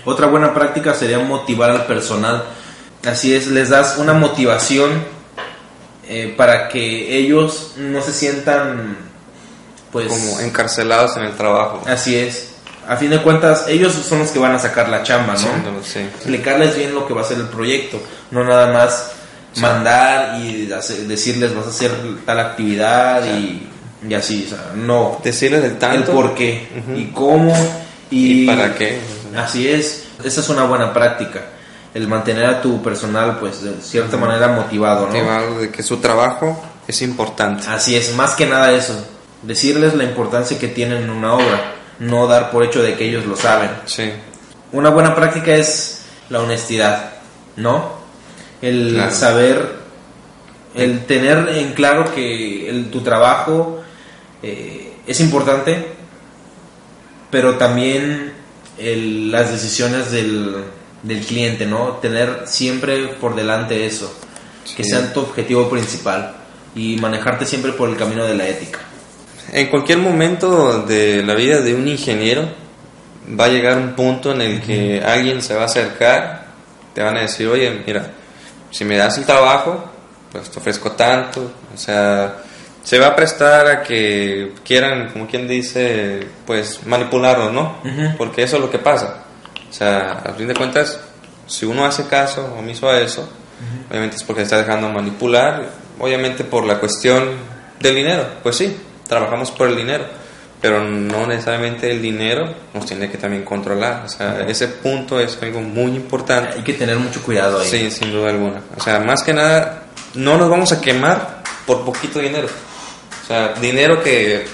[0.05, 2.45] Otra buena práctica sería motivar al personal.
[3.05, 5.03] Así es, les das una motivación
[6.07, 8.95] eh, para que ellos no se sientan,
[9.91, 11.83] pues, Como encarcelados en el trabajo.
[11.87, 12.47] así es.
[12.87, 15.83] A fin de cuentas, ellos son los que van a sacar la chamba, ¿no?
[15.83, 15.99] Sí.
[15.99, 19.11] explicarles bien lo que va a ser el proyecto, no nada más
[19.57, 21.91] mandar y hacer- decirles vas a hacer
[22.25, 23.67] tal actividad y,
[24.07, 26.11] y así, o sea, no, Decirles el el tanto.
[26.11, 27.53] por qué y cómo
[28.09, 28.99] y, ¿Y para qué?
[29.37, 31.41] Así es, esa es una buena práctica,
[31.93, 35.13] el mantener a tu personal pues de cierta manera motivado, ¿no?
[35.13, 37.65] Motivado de que su trabajo es importante.
[37.67, 39.05] Así es, más que nada eso,
[39.43, 43.25] decirles la importancia que tienen en una obra, no dar por hecho de que ellos
[43.25, 43.69] lo saben.
[43.85, 44.11] Sí.
[44.73, 47.11] Una buena práctica es la honestidad,
[47.55, 47.93] ¿no?
[48.61, 49.11] El Claro.
[49.13, 49.75] saber,
[50.75, 53.80] el tener en claro que el- tu trabajo
[54.43, 55.85] eh, es importante,
[57.29, 58.33] pero también
[58.77, 60.55] el- las decisiones del,
[61.03, 61.97] del cliente, ¿no?
[62.01, 64.13] Tener siempre por delante eso,
[64.75, 64.89] que Sí.
[64.89, 66.35] sea tu objetivo principal
[66.75, 68.79] y manejarte siempre por el camino de la ética.
[69.51, 72.47] En cualquier momento de la vida de un ingeniero
[73.39, 76.45] va a llegar un punto en el que alguien se va a acercar,
[76.93, 78.11] te van a decir, oye, mira,
[78.71, 79.83] si me das el trabajo,
[80.31, 82.37] pues te ofrezco tanto, o sea,
[82.83, 87.77] se va a prestar a que quieran, como quien dice, pues manipularlo, ¿no?
[88.17, 89.23] Porque eso es lo que pasa.
[89.69, 90.99] O sea, a fin de cuentas,
[91.47, 93.29] si uno hace caso omiso a eso,
[93.89, 97.29] obviamente es porque se está dejando manipular, obviamente por la cuestión
[97.79, 98.75] del dinero, pues sí,
[99.07, 100.05] trabajamos por el dinero,
[100.59, 105.37] pero no necesariamente el dinero nos tiene que también controlar, o sea, ese punto es
[105.41, 106.57] algo muy importante.
[106.57, 107.67] Hay que tener mucho cuidado ahí.
[107.67, 108.61] Sí, sin duda alguna.
[108.77, 112.47] O sea, más que nada, no nos vamos a quemar por poquito dinero.
[113.31, 114.45] Sea, dinero que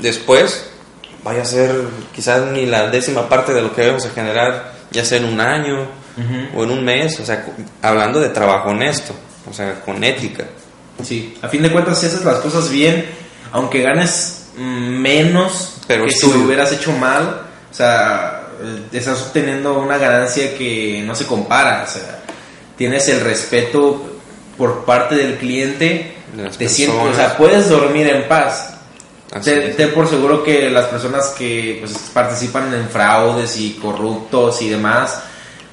[0.00, 0.66] después
[1.22, 1.70] vaya a ser
[2.12, 5.40] quizás ni la décima parte de lo que vamos a generar, ya sea en un
[5.40, 5.86] año
[6.56, 7.46] o en un mes, o sea,
[7.80, 9.14] hablando de trabajo honesto,
[9.48, 10.46] o sea, con ética.
[11.00, 13.06] Sí, a fin de cuentas, si haces las cosas bien,
[13.52, 19.78] aunque ganes menos Pero que si lo hubieras hecho mal, o sea, eh, estás obteniendo
[19.78, 22.18] una ganancia que no se compara, o sea,
[22.76, 24.18] tienes el respeto
[24.58, 28.70] por parte del cliente, las te sientes, o sea, puedes dormir en paz.
[29.42, 35.22] Ten, por seguro que las personas que pues, participan en fraudes y corruptos y demás,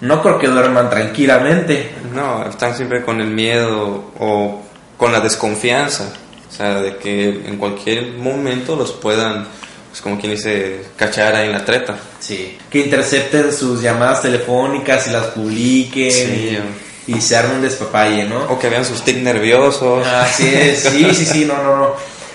[0.01, 1.91] no creo que duerman tranquilamente.
[2.13, 4.61] No, están siempre con el miedo o
[4.97, 6.11] con la desconfianza,
[6.49, 9.47] o sea, de que en cualquier momento los puedan,
[9.89, 11.97] pues como quien dice, cachar ahí en la treta.
[12.19, 12.57] Sí.
[12.69, 16.59] Que intercepten sus llamadas telefónicas y las publiquen Sí, y,
[17.07, 18.43] y se armen un despapalle, ¿no?
[18.45, 20.05] O que vean sus tics nerviosos.
[20.05, 21.93] Así es, sí, sí, sí, no, no, no.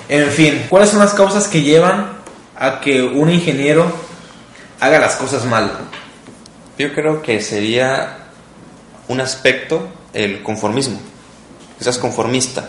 [0.09, 2.18] En fin, ¿cuáles son las causas que llevan
[2.57, 3.87] a que un ingeniero
[4.81, 5.70] haga las cosas mal?
[6.79, 8.18] Yo creo que sería
[9.09, 10.98] un aspecto el conformismo.
[11.79, 12.68] Que seas conformista.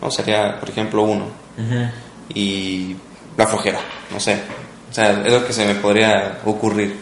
[0.00, 0.10] ¿no?
[0.10, 1.26] Sería, por ejemplo, uno.
[2.34, 2.96] Y
[3.36, 3.80] la flojera,
[4.12, 4.40] no sé.
[4.90, 6.98] O sea, es lo que se me podría ocurrir.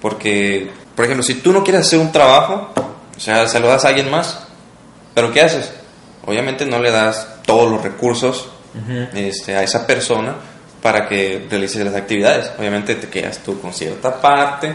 [0.00, 2.72] Porque, por ejemplo, si tú no quieres hacer un trabajo,
[3.20, 4.38] o sea, se lo das a alguien más,
[5.14, 5.70] pero ¿qué haces?
[6.24, 8.48] Obviamente no le das todos los recursos
[9.14, 10.36] este, a esa persona
[10.80, 12.50] para que realice las actividades.
[12.58, 14.74] Obviamente te quedas tú con cierta parte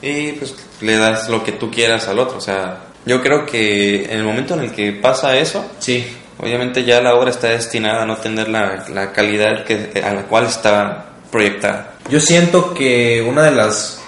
[0.00, 2.38] y pues le das lo que tú quieras al otro.
[2.38, 6.16] O sea, yo creo que en el momento en el que pasa eso, Sí.
[6.38, 10.22] obviamente ya la obra está destinada a no tener la, la calidad que, a la
[10.22, 11.92] cual está proyectada.
[12.08, 14.00] Yo siento que una de las,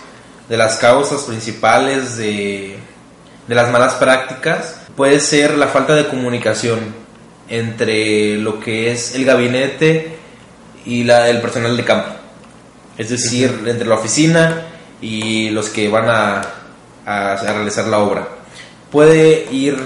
[0.48, 2.78] de las causas principales de,
[3.46, 6.94] de las malas prácticas puede ser la falta de comunicación
[7.48, 10.16] entre lo que es el gabinete
[10.86, 12.10] y la, el personal de campo.
[12.96, 14.62] Es decir, entre la oficina
[15.00, 16.42] y los que van a,
[17.04, 18.28] a- a realizar la obra.
[18.90, 19.76] Puede ir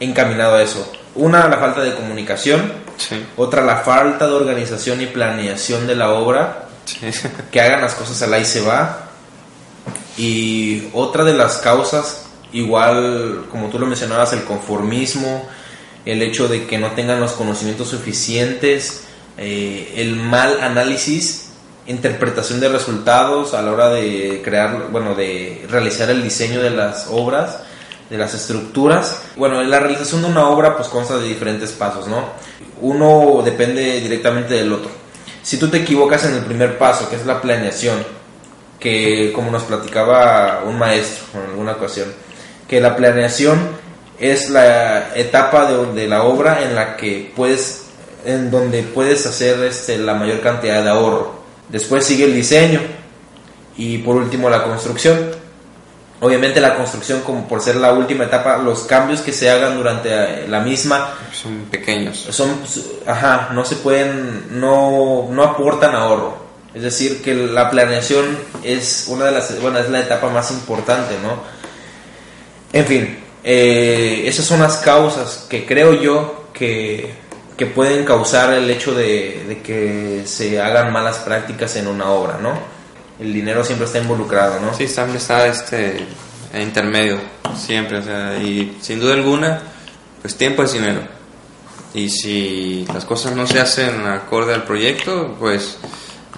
[0.00, 0.90] encaminado a eso.
[1.14, 2.72] Una, la falta de comunicación.
[2.96, 6.98] Sí, Otra, la falta de organización y planeación de la obra sí.
[7.50, 9.00] que hagan las cosas al ahí se va.
[10.16, 12.23] Y otra de las causas,
[12.54, 15.46] igual como tú lo mencionabas, el conformismo,
[16.06, 19.04] el hecho de que no tengan los conocimientos suficientes,
[19.36, 21.48] eh, el mal análisis,
[21.86, 27.08] interpretación de resultados a la hora de crear, bueno, de realizar el diseño de las
[27.10, 27.58] obras,
[28.08, 29.20] de las estructuras.
[29.36, 32.24] Bueno, la realización de una obra pues consta de diferentes pasos, ¿no?
[32.80, 34.90] Uno depende directamente del otro.
[35.42, 37.98] Si tú te equivocas en el primer paso, que es la planeación,
[38.78, 42.08] que como nos platicaba un maestro en alguna ocasión,
[42.68, 43.58] que la planeación
[44.18, 47.86] es la etapa de, de la obra en la que puedes,
[48.24, 51.34] en donde puedes hacer este, la mayor cantidad de ahorro.
[51.68, 52.80] Después sigue el diseño
[53.76, 55.44] y por último la construcción.
[56.20, 60.08] Obviamente la construcción, como por ser la última etapa, los cambios que se hagan durante
[60.10, 62.16] eh, la misma Son pequeños.
[62.30, 62.48] son,
[63.06, 66.44] ajá, no se pueden, no, no aportan ahorro.
[66.72, 71.14] Es decir, que la planeación es una de las, bueno, es la etapa más importante,
[71.22, 71.40] ¿no?
[72.74, 77.14] En fin, eh, esas son las causas que creo yo que,
[77.56, 82.38] que pueden causar el hecho de, de que se hagan malas prácticas en una obra,
[82.42, 82.58] ¿no?
[83.20, 84.74] El dinero siempre está involucrado, ¿no?
[84.74, 86.04] Sí, siempre está este
[86.52, 87.20] intermedio,
[87.56, 89.62] siempre, o sea, y sin duda alguna,
[90.20, 91.02] pues tiempo es dinero.
[91.94, 95.78] Y si las cosas no se hacen acorde al proyecto, pues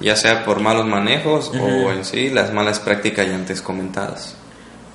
[0.01, 4.37] ya sea por malos manejos o en sí las malas prácticas ya antes comentadas.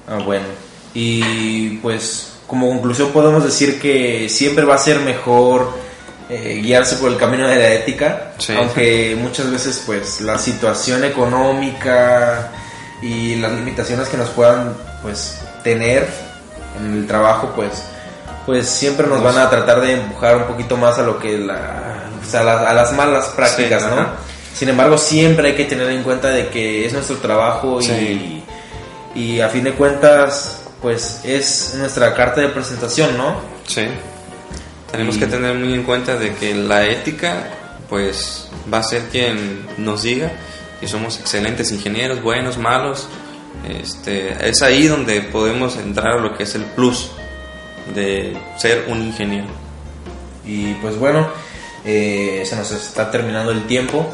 [0.08, 0.46] Ah, bueno.
[0.94, 5.72] Y pues como conclusión podemos decir que siempre va a ser mejor
[6.30, 8.54] eh, guiarse por el camino de la ética, Sí.
[8.58, 12.52] aunque muchas veces pues la situación económica
[13.02, 16.08] y las limitaciones que nos puedan pues tener
[16.80, 17.84] en el trabajo pues
[18.46, 22.04] pues siempre nos van a tratar de empujar un poquito más a lo que la,
[22.34, 24.02] a, las, a las malas prácticas, Sí, ¿no?
[24.02, 24.14] ajá.
[24.56, 28.44] Sin embargo, siempre hay que tener en cuenta de que es nuestro trabajo y,
[29.16, 33.40] y a fin de cuentas, pues es nuestra carta de presentación, ¿no?
[33.68, 33.86] Sí.
[34.92, 37.48] Tenemos Y- que tener muy en cuenta de que la ética,
[37.90, 40.32] pues, va a ser quien nos diga
[40.80, 43.08] si somos excelentes ingenieros, buenos, malos.
[43.70, 47.12] Este, es ahí donde podemos entrar a lo que es el plus
[47.94, 49.48] de ser un ingeniero.
[50.46, 51.30] Y pues bueno,
[51.86, 54.10] eh, se nos está terminando el tiempo.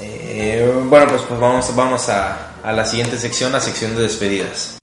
[0.00, 4.79] Eh, bueno, pues, pues vamos, vamos a, a la siguiente sección, la sección de despedidas.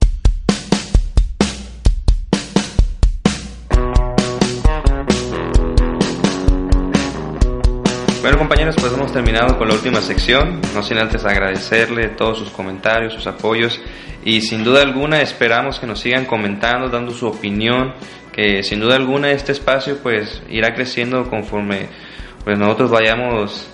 [8.28, 12.50] Bueno compañeros, pues hemos terminado con la última sección, no sin antes agradecerle todos sus
[12.50, 13.80] comentarios, sus apoyos.
[14.22, 17.94] Y sin duda alguna esperamos que nos sigan comentando, dando su opinión,
[18.30, 21.88] que sin duda alguna este espacio pues irá creciendo conforme
[22.44, 23.66] pues nosotros vayamos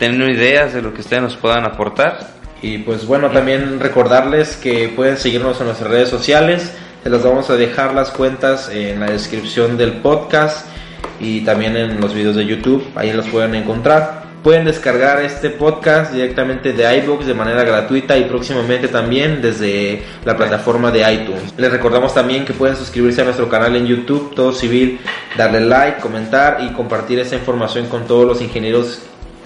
[0.00, 2.30] teniendo ideas de lo que ustedes nos puedan aportar.
[2.62, 7.48] Y pues bueno, también recordarles que pueden seguirnos en nuestras redes sociales, se los vamos
[7.48, 10.73] a dejar las cuentas en la descripción del podcast
[11.20, 14.24] y también en los videos de YouTube, ahí los pueden encontrar.
[14.42, 20.36] Pueden descargar este podcast directamente de iBooks de manera gratuita y próximamente también desde la
[20.36, 21.54] plataforma de iTunes.
[21.56, 25.00] Les recordamos también que pueden suscribirse a nuestro canal en YouTube, Todo Civil,
[25.38, 29.00] darle like, comentar y compartir esta información con todos los ingenieros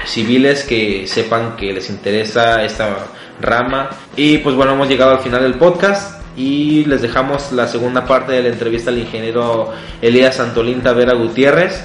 [0.04, 3.06] civiles que sepan que les interesa esta
[3.40, 3.90] rama.
[4.16, 8.32] Y pues bueno, hemos llegado al final del podcast y les dejamos la segunda parte
[8.32, 11.82] de la entrevista al ingeniero Elías Santolín Tavera Gutiérrez,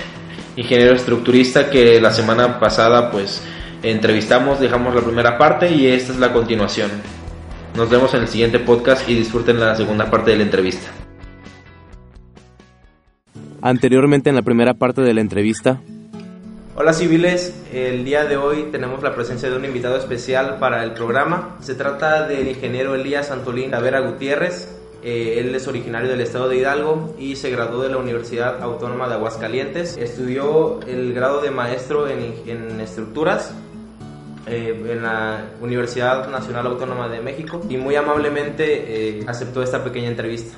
[0.55, 3.43] ingeniero estructurista que la semana pasada pues
[3.81, 6.91] entrevistamos, dejamos la primera parte y esta es la continuación.
[7.75, 10.91] Nos vemos en el siguiente podcast y disfruten la segunda parte de la entrevista.
[13.63, 15.81] Anteriormente en la primera parte de la entrevista,
[16.75, 20.93] Hola civiles, el día de hoy tenemos la presencia de un invitado especial para el
[20.93, 21.55] programa.
[21.61, 24.69] Se trata del ingeniero Elías Antolín Tavera Gutiérrez.
[25.03, 29.07] Eh, él es originario del estado de Hidalgo y se graduó de la Universidad Autónoma
[29.07, 29.97] de Aguascalientes.
[29.97, 33.53] Estudió el grado de maestro en, en estructuras
[34.47, 40.07] eh, en la Universidad Nacional Autónoma de México y muy amablemente eh, aceptó esta pequeña
[40.07, 40.57] entrevista.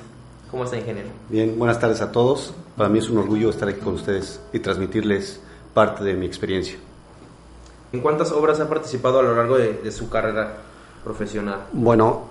[0.50, 1.10] ¿Cómo está, ingeniero?
[1.28, 2.54] Bien, buenas tardes a todos.
[2.74, 5.40] Para mí es un orgullo estar aquí con ustedes y transmitirles
[5.76, 6.78] parte de mi experiencia.
[7.92, 10.56] ¿En cuántas obras ha participado a lo largo de, de su carrera
[11.04, 11.66] profesional?
[11.74, 12.28] Bueno,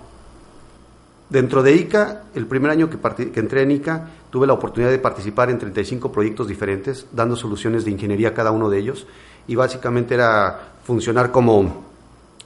[1.30, 2.98] dentro de ICA, el primer año que,
[3.38, 7.92] entré en ICA, tuve la oportunidad de participar en 35 proyectos diferentes, dando soluciones de
[7.92, 9.06] ingeniería a cada uno de ellos,
[9.46, 11.84] y básicamente era funcionar como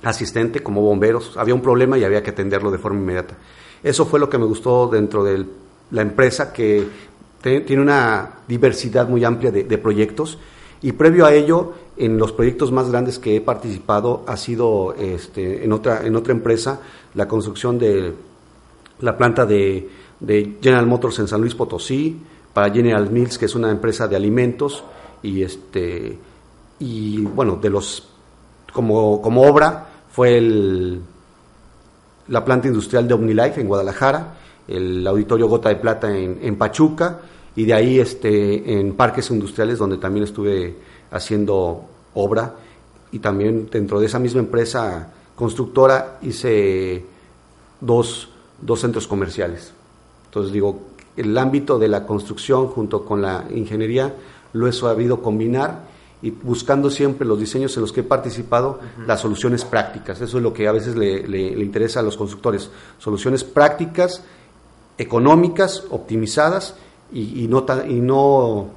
[0.03, 1.34] asistente, como bomberos.
[1.38, 3.36] Había un problema y había que atenderlo de forma inmediata.
[3.82, 5.46] Eso fue lo que me gustó dentro de
[5.92, 6.86] la empresa, que
[7.40, 10.38] tiene una diversidad muy amplia de, de proyectos.
[10.83, 15.64] Y previo a ello, en los proyectos más grandes que he participado ha sido este,
[15.64, 16.81] en, otra, en otra empresa
[17.14, 18.14] la construcción de
[19.01, 19.89] la planta de,
[20.62, 22.20] General Motors en San Luis Potosí,
[22.53, 24.85] para General Mills, que es una empresa de alimentos,
[25.22, 26.18] y este
[26.78, 28.09] y bueno, de los
[28.72, 31.01] como, como obra fue el,
[32.28, 34.35] la planta industrial de OmniLife en Guadalajara,
[34.66, 37.20] el auditorio Gota de Plata en Pachuca,
[37.57, 40.76] y de ahí este, en parques industriales donde también estuve
[41.11, 41.84] haciendo
[42.14, 42.55] obra,
[43.12, 47.05] y también dentro de esa misma empresa constructora hice
[47.80, 48.28] dos,
[48.61, 49.72] dos centros comerciales.
[50.26, 50.80] Entonces digo,
[51.16, 54.14] el ámbito de la construcción junto con la ingeniería
[54.53, 55.88] lo he sabido combinar
[56.22, 60.20] y buscando siempre los diseños en los que he participado, las soluciones prácticas.
[60.20, 62.70] Eso es lo que a veces le, le- le interesa a los constructores.
[62.98, 64.22] Soluciones prácticas,
[64.98, 66.76] económicas, optimizadas
[67.13, 68.69] y, y no, tan- y no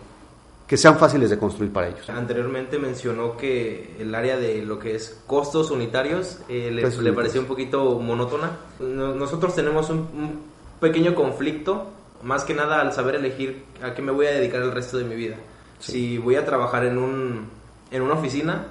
[0.68, 2.10] que sean fáciles de construir para ellos.
[2.10, 7.14] Anteriormente mencionó que el área de lo que es costos unitarios eh, le, Costos le
[7.14, 8.52] pareció un poquito monótona.
[8.80, 10.40] No- Nosotros tenemos un, un
[10.80, 11.88] pequeño conflicto,
[12.24, 15.04] más que nada al saber elegir a qué me voy a dedicar el resto de
[15.04, 15.36] mi vida.
[15.80, 17.48] Si voy a trabajar en, un,
[17.92, 18.68] en una oficina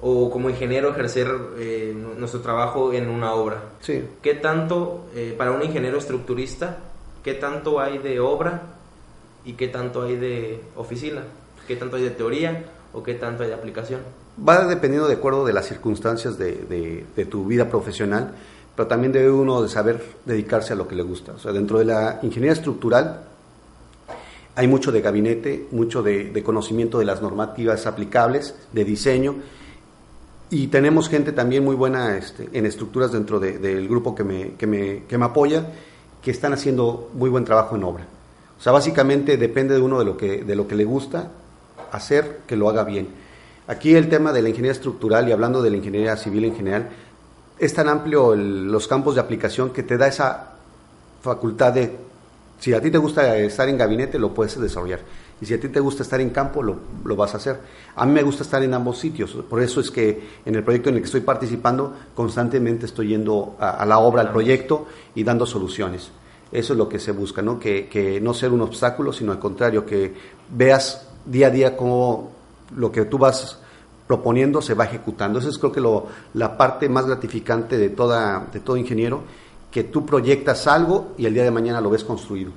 [0.00, 1.28] o como ingeniero ejercer
[1.58, 3.60] eh, nuestro trabajo en una obra.
[3.80, 4.04] Sí.
[4.22, 6.78] ¿Qué tanto, eh, para un ingeniero estructurista,
[7.24, 8.77] qué tanto hay de obra
[9.44, 11.22] y qué tanto hay de oficina?
[11.66, 14.00] ¿Qué tanto hay de teoría o qué tanto hay de aplicación?
[14.46, 18.32] Va dependiendo de acuerdo de las circunstancias de, de- de tu vida profesional,
[18.76, 21.32] pero también debe uno de saber dedicarse a lo que le gusta.
[21.32, 23.22] O sea, dentro de la ingeniería estructural
[24.54, 29.36] hay mucho de gabinete, mucho de, de conocimiento de las normativas aplicables, de diseño,
[30.50, 34.52] y tenemos gente también muy buena este, en estructuras dentro de- del grupo que me,
[34.54, 35.66] que, me, que me apoya,
[36.22, 38.06] que están haciendo muy buen trabajo en obra.
[38.58, 41.30] O sea, básicamente depende de uno de lo que, de lo que le gusta
[41.92, 43.08] hacer, que lo haga bien.
[43.68, 46.88] Aquí el tema de la ingeniería estructural y hablando de la ingeniería civil en general,
[47.58, 50.54] es tan amplio el- los campos de aplicación que te da esa
[51.22, 51.96] facultad de,
[52.60, 55.00] si a ti te gusta estar en gabinete, lo puedes desarrollar.
[55.40, 57.60] Y si a ti te gusta estar en campo, lo, lo vas a hacer.
[57.94, 59.32] A mí me gusta estar en ambos sitios.
[59.48, 63.54] Por eso es que en el proyecto en el que estoy participando, constantemente estoy yendo
[63.60, 66.10] a, a la obra, al proyecto y dando soluciones.
[66.50, 67.58] Eso es lo que se busca, ¿no?
[67.60, 70.14] Que, que no ser un obstáculo, sino al contrario, que
[70.50, 72.30] veas día a día cómo
[72.76, 73.58] lo que tú vas
[74.06, 75.38] proponiendo se va ejecutando.
[75.38, 79.20] Esa es creo que lo, la parte más gratificante de, toda, de todo ingeniero,
[79.70, 82.50] que tú proyectas algo y el día de mañana lo ves construido.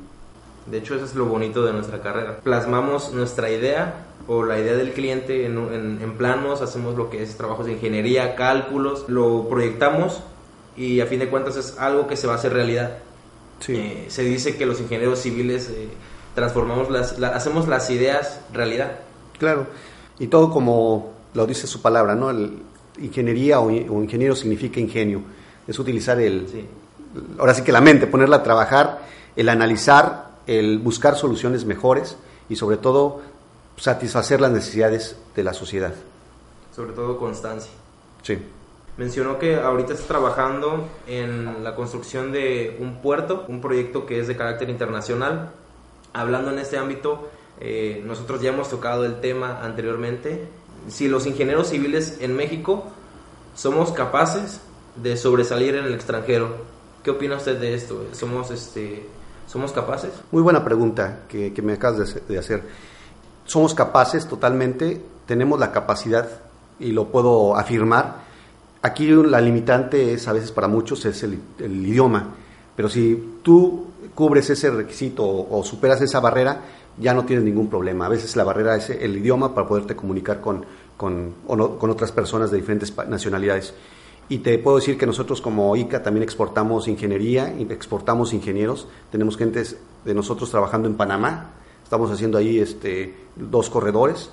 [0.69, 2.37] De hecho, eso es lo bonito de nuestra carrera.
[2.41, 7.21] Plasmamos nuestra idea o la idea del cliente en, en- en planos, hacemos lo que
[7.23, 10.21] es trabajos de ingeniería, cálculos, lo proyectamos
[10.77, 12.99] y a fin de cuentas es algo que se va a hacer realidad.
[13.61, 13.73] Sí.
[13.75, 15.87] Eh, se dice que los ingenieros civiles eh,
[16.35, 18.97] transformamos las, la- hacemos las ideas realidad.
[19.39, 19.67] Claro,
[20.19, 22.29] y todo como lo dice su palabra, ¿no?
[22.31, 22.61] El-
[22.99, 25.21] ingeniería o, ingeniero significa ingenio,
[25.67, 26.65] es utilizar el, Sí.
[27.39, 32.17] ahora sí que la mente, ponerla a trabajar, el analizar, el buscar soluciones mejores
[32.49, 33.21] y sobre todo
[33.77, 35.93] satisfacer las necesidades de la sociedad.
[36.75, 37.71] Sobre todo constancia.
[38.23, 38.37] Sí.
[38.97, 44.27] Mencionó que ahorita está trabajando en la construcción de un puerto, un proyecto que es
[44.27, 45.51] de carácter internacional.
[46.13, 47.29] Hablando en este ámbito,
[47.59, 50.47] eh, nosotros ya hemos tocado el tema anteriormente.
[50.87, 52.85] Si los ingenieros civiles en México
[53.55, 54.61] somos capaces
[54.95, 56.49] de sobresalir en el extranjero,
[57.03, 58.07] ¿qué opina usted de esto?
[58.11, 59.05] ¿Somos, este,
[59.47, 60.11] ¿somos capaces?
[60.31, 62.63] Muy buena pregunta que, que me acabas de hacer-.
[63.45, 66.27] Somos capaces totalmente, tenemos la capacidad
[66.79, 68.20] y lo puedo afirmar.
[68.83, 72.29] Aquí la limitante es a veces para muchos es el, idioma,
[72.75, 76.61] pero si tú cubres ese requisito o, superas esa barrera,
[76.97, 78.07] ya no tienes ningún problema.
[78.07, 80.65] A veces la barrera es el idioma para poderte comunicar con,
[80.97, 83.73] con, con otras personas de diferentes nacionalidades.
[84.29, 88.87] Y te puedo decir que nosotros como ICA también exportamos ingeniería, exportamos ingenieros.
[89.11, 91.51] Tenemos gentes de nosotros trabajando en Panamá.
[91.83, 94.31] Estamos haciendo ahí este, dos corredores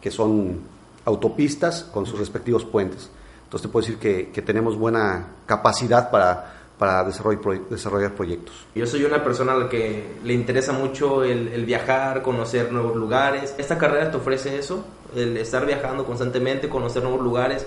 [0.00, 0.60] que son
[1.04, 3.10] autopistas con sus respectivos puentes.
[3.50, 8.54] Entonces te puedo decir que, que tenemos buena capacidad para, para desarrollar, desarrollar proyectos.
[8.76, 12.94] Yo soy una persona a la que le interesa mucho el, el viajar, conocer nuevos
[12.94, 13.56] lugares.
[13.58, 14.84] ¿Esta carrera te ofrece eso?
[15.16, 17.66] El estar viajando constantemente, conocer nuevos lugares,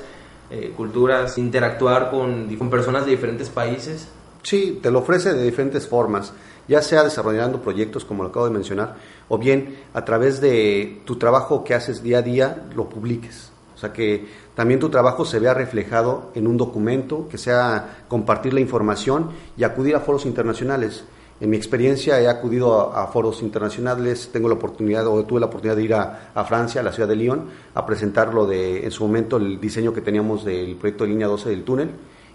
[0.49, 4.07] eh, culturas, interactuar con, con personas de diferentes países.
[4.41, 6.31] Sí, te lo ofrece de diferentes formas,
[6.69, 8.95] ya sea desarrollando proyectos como lo acabo de mencionar,
[9.27, 13.52] o bien a través de tu trabajo que haces día a día lo publiques.
[13.83, 14.25] Sea que
[14.55, 19.65] también tu trabajo se vea reflejado en un documento, que sea compartir la información y
[19.65, 21.03] acudir a foros internacionales.
[21.41, 25.47] En mi experiencia he acudido a, a foros internacionales, tengo la oportunidad o tuve la
[25.47, 28.85] oportunidad de ir a, a Francia, a la ciudad de Lyon, a presentar lo de
[28.85, 31.89] en su momento el diseño que teníamos del proyecto de línea 12 del túnel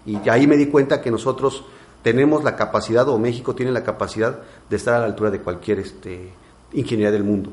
[0.05, 1.65] y ahí me di cuenta que nosotros
[2.03, 4.39] tenemos la capacidad o México tiene la capacidad
[4.69, 6.29] de estar a la altura de cualquier este,
[6.73, 7.49] ingeniería del mundo.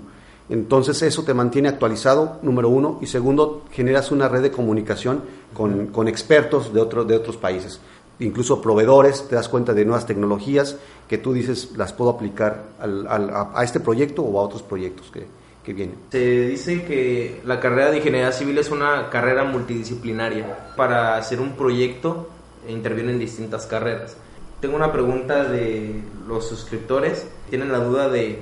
[0.49, 5.23] Entonces eso te mantiene actualizado, número uno, y segundo, generas una red de comunicación
[5.55, 7.81] con, con expertos de, otro- de otros países,
[8.21, 10.77] incluso proveedores, te das cuenta de nuevas tecnologías
[11.09, 14.63] que tú dices las puedo aplicar al- al- a, a este proyecto o a otros
[14.63, 15.27] proyectos que,
[15.65, 15.97] que vienen.
[16.13, 20.75] Se dice que la carrera de ingeniería civil es una carrera multidisciplinaria.
[20.77, 22.29] Para hacer un proyecto
[22.69, 24.17] eh, intervienen distintas carreras.
[24.61, 27.27] Tengo una pregunta de los suscriptores.
[27.51, 28.41] Tienen la duda de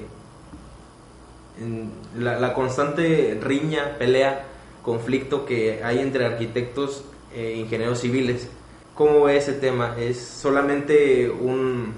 [2.19, 4.45] la, constante riña, pelea,
[4.83, 8.49] conflicto que hay entre arquitectos e ingenieros civiles.
[8.95, 9.97] ¿Cómo ve ese tema?
[9.99, 11.95] ¿Es solamente un,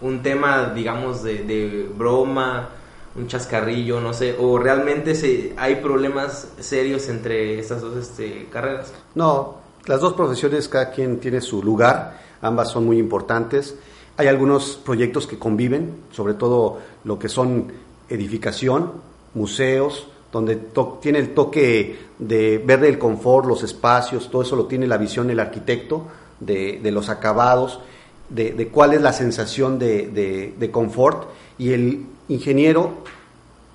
[0.00, 2.70] un tema, digamos, de, de broma,
[3.16, 4.36] un chascarrillo, no sé?
[4.38, 8.92] ¿O realmente se, hay problemas serios entre estas dos este, carreras?
[9.14, 13.76] No, las dos profesiones, cada quien tiene su lugar, ambas son muy importantes.
[14.16, 17.72] Hay algunos proyectos que conviven, sobre todo lo que son
[18.10, 18.92] edificación,
[19.34, 20.56] museos, donde
[21.00, 25.30] tiene el toque de ver el confort, los espacios, todo eso lo tiene la visión
[25.30, 26.06] el arquitecto,
[26.38, 27.80] de, los acabados,
[28.28, 32.92] de, cuál es la sensación de, de- de confort, y el ingeniero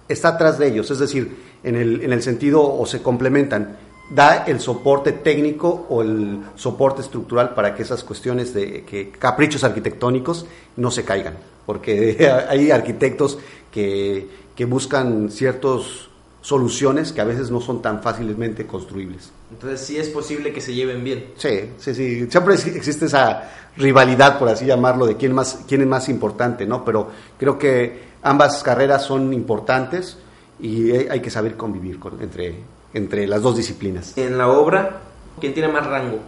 [0.08, 3.78] está atrás de ellos, es decir, en el, en el sentido o se complementan,
[4.12, 9.64] da el soporte técnico o el soporte estructural para que esas cuestiones de que caprichos
[9.64, 10.46] arquitectónicos
[10.78, 13.38] no se caigan, porque hay arquitectos
[13.72, 16.10] que, que buscan ciertas
[16.42, 19.32] soluciones que a veces no son tan fácilmente construibles.
[19.52, 21.32] Entonces sí es posible que se lleven bien.
[21.38, 22.28] Sí, sí, sí.
[22.30, 26.86] Siempre existe esa rivalidad, por así llamarlo, de quién, más, quién es más importante, ¿no?
[26.86, 27.10] Pero
[27.40, 30.18] creo que ambas carreras son importantes
[30.60, 32.56] y hay que saber convivir con- entre,
[32.94, 34.16] entre las dos disciplinas.
[34.18, 35.02] En la obra,
[35.42, 36.20] ¿quién tiene más rango?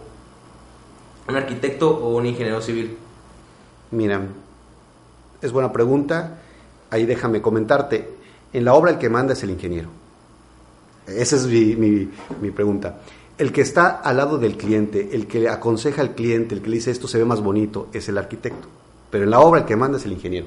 [1.28, 2.96] ¿Un arquitecto o un ingeniero civil?
[3.92, 4.20] Mira,
[5.42, 6.38] es buena pregunta.
[6.90, 8.08] Ahí déjame comentarte.
[8.52, 9.88] En la obra el que manda es el ingeniero.
[11.06, 12.08] Esa es mi, mi-
[12.40, 12.98] mi pregunta.
[13.38, 16.68] El que está al lado del cliente, el que le aconseja al cliente, el que
[16.70, 18.68] le dice esto se ve más bonito, es el arquitecto.
[19.10, 20.46] Pero en la obra el que manda es el ingeniero.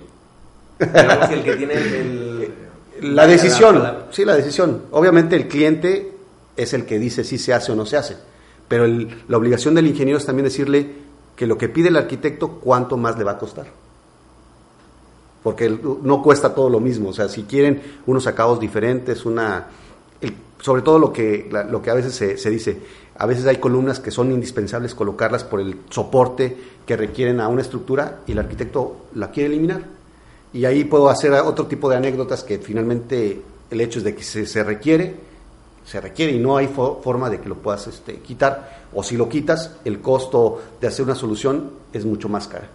[0.79, 2.53] Digamos que el que tiene el...
[3.01, 4.83] La decisión, la- sí, la decisión.
[4.91, 6.11] Obviamente el cliente
[6.57, 8.17] es el que dice si se hace o no se hace,
[8.67, 10.91] pero el- la obligación del ingeniero es también decirle
[11.35, 13.67] que lo que pide el arquitecto, cuánto más le va a costar.
[15.43, 19.67] Porque no cuesta todo lo mismo, o sea, si quieren unos acabados diferentes, una...
[20.59, 22.77] sobre todo lo que, lo que a veces se, se, dice,
[23.17, 27.61] a veces hay columnas que son indispensables colocarlas por el soporte que requieren a una
[27.61, 29.81] estructura y el arquitecto la quiere eliminar.
[30.53, 34.23] Y ahí puedo hacer otro tipo de anécdotas que finalmente el hecho es de que
[34.23, 35.15] se, se requiere,
[35.85, 38.81] se requiere y no hay forma de que lo puedas este, quitar.
[38.93, 42.69] O si lo quitas, el costo de hacer una solución es mucho más cara.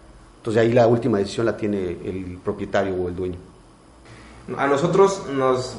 [0.46, 3.34] Entonces ahí la última decisión la tiene el propietario o el dueño.
[4.56, 5.76] A nosotros nos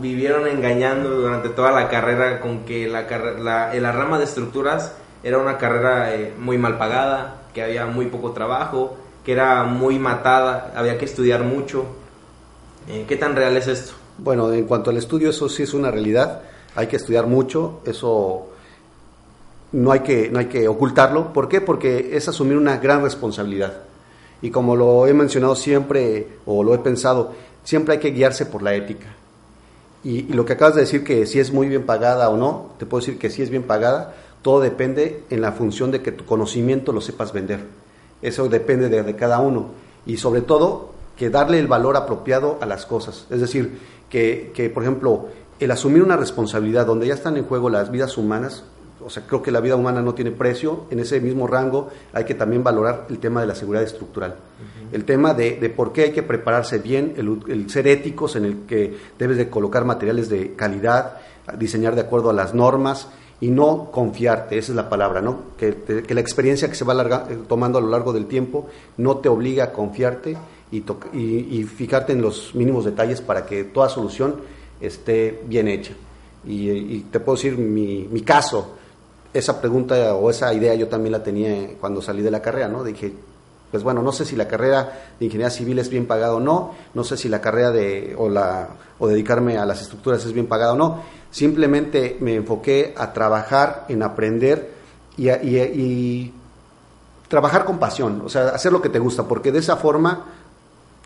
[0.00, 3.02] vivieron engañando durante toda la carrera con que la,
[3.38, 8.06] la, la rama de estructuras era una carrera eh, muy mal pagada, que había muy
[8.06, 11.84] poco trabajo, que era muy matada, había que estudiar mucho.
[12.88, 13.92] Eh, ¿Qué tan real es esto?
[14.16, 16.40] Bueno, en cuanto al estudio, eso sí es una realidad.
[16.74, 18.46] Hay que estudiar mucho, eso
[19.72, 21.34] no hay que, no hay que ocultarlo.
[21.34, 21.60] ¿Por qué?
[21.60, 23.82] Porque es asumir una gran responsabilidad.
[24.42, 27.32] Y como lo he mencionado siempre, o lo he pensado,
[27.64, 29.06] siempre hay que guiarse por la ética.
[30.04, 32.86] Y, lo que acabas de decir, que si es muy bien pagada o no, te
[32.86, 36.24] puedo decir que si es bien pagada, todo depende en la función de que tu
[36.24, 37.60] conocimiento lo sepas vender.
[38.22, 39.70] Eso depende de, cada uno.
[40.06, 43.26] Y sobre todo, que darle el valor apropiado a las cosas.
[43.30, 45.26] Es decir, que, que, por ejemplo,
[45.58, 48.62] el asumir una responsabilidad donde ya están en juego las vidas humanas,
[49.04, 50.86] o sea, creo que la vida humana no tiene precio.
[50.90, 54.36] En ese mismo rango hay que también valorar el tema de la seguridad estructural.
[54.92, 58.58] El tema de, de, por qué hay que prepararse bien, el, ser éticos en el
[58.66, 61.18] que debes de colocar materiales de calidad,
[61.58, 63.08] diseñar de acuerdo a las normas
[63.40, 65.40] y no confiarte, esa es la palabra, ¿no?
[65.58, 65.76] Que,
[66.06, 66.94] que la experiencia que se va
[67.28, 70.36] eh, tomando a lo largo del tiempo no te obliga a confiarte
[70.70, 74.36] y, y, y fijarte en los mínimos detalles para que toda solución
[74.80, 75.92] esté bien hecha.
[76.46, 78.75] Y, y te puedo decir mi, mi caso,
[79.38, 82.84] esa pregunta o esa idea yo también la tenía cuando salí de la carrera, ¿no?
[82.84, 83.12] Dije,
[83.70, 86.74] pues bueno, no sé si la carrera de ingeniería civil es bien pagada o no,
[86.94, 88.68] no sé si la carrera de o la
[88.98, 91.02] o dedicarme a las estructuras es bien pagada o no.
[91.30, 94.70] Simplemente me enfoqué a trabajar en aprender
[95.16, 96.34] y, y
[97.28, 100.24] trabajar con pasión, o sea, hacer lo que te gusta, porque de esa forma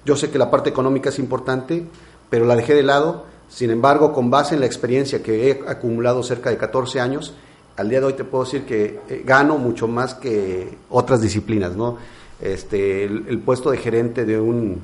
[0.05, 1.85] yo sé que la parte económica es importante,
[2.29, 3.25] pero la dejé de lado.
[3.49, 7.35] Sin embargo, con base en la experiencia que he acumulado cerca de 14 años,
[7.81, 11.75] al día de hoy te puedo decir que eh, gano mucho más que otras disciplinas,
[11.75, 11.97] ¿no?
[12.39, 14.83] Este, el, puesto de gerente de un,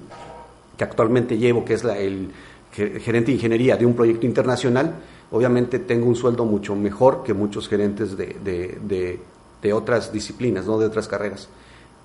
[0.78, 2.30] que actualmente llevo, que es la, el
[2.72, 4.94] gerente de ingeniería de un proyecto internacional,
[5.30, 9.20] obviamente tengo un sueldo mucho mejor que muchos gerentes de, de,
[9.62, 10.78] de, otras disciplinas, ¿no?
[10.78, 11.48] De otras carreras.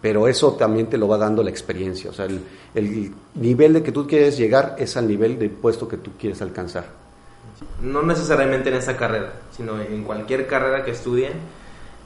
[0.02, 2.42] Pero eso también te lo va dando la experiencia, o sea, el,
[2.76, 6.42] el nivel de que tú quieres llegar es al nivel del puesto que tú quieres
[6.42, 7.01] alcanzar
[7.82, 11.34] no necesariamente en esa carrera, sino en cualquier carrera que estudien,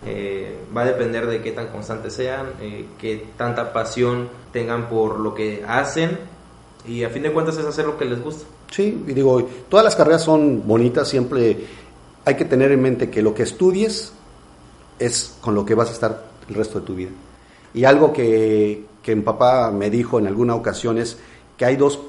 [0.06, 5.20] eh, va a depender de qué tan constantes sean, eh, qué tanta pasión tengan por
[5.20, 6.20] lo que hacen
[6.88, 8.45] y a fin de cuentas es hacer lo que les gusta.
[8.72, 11.66] Sí, y digo, todas las carreras son bonitas, siempre
[12.24, 14.14] hay que tener en mente que lo que estudies
[14.99, 17.12] es con lo que vas a estar el resto de tu vida.
[17.74, 21.18] Y algo que, que mi papá me dijo en alguna ocasión es
[21.58, 21.99] que hay dos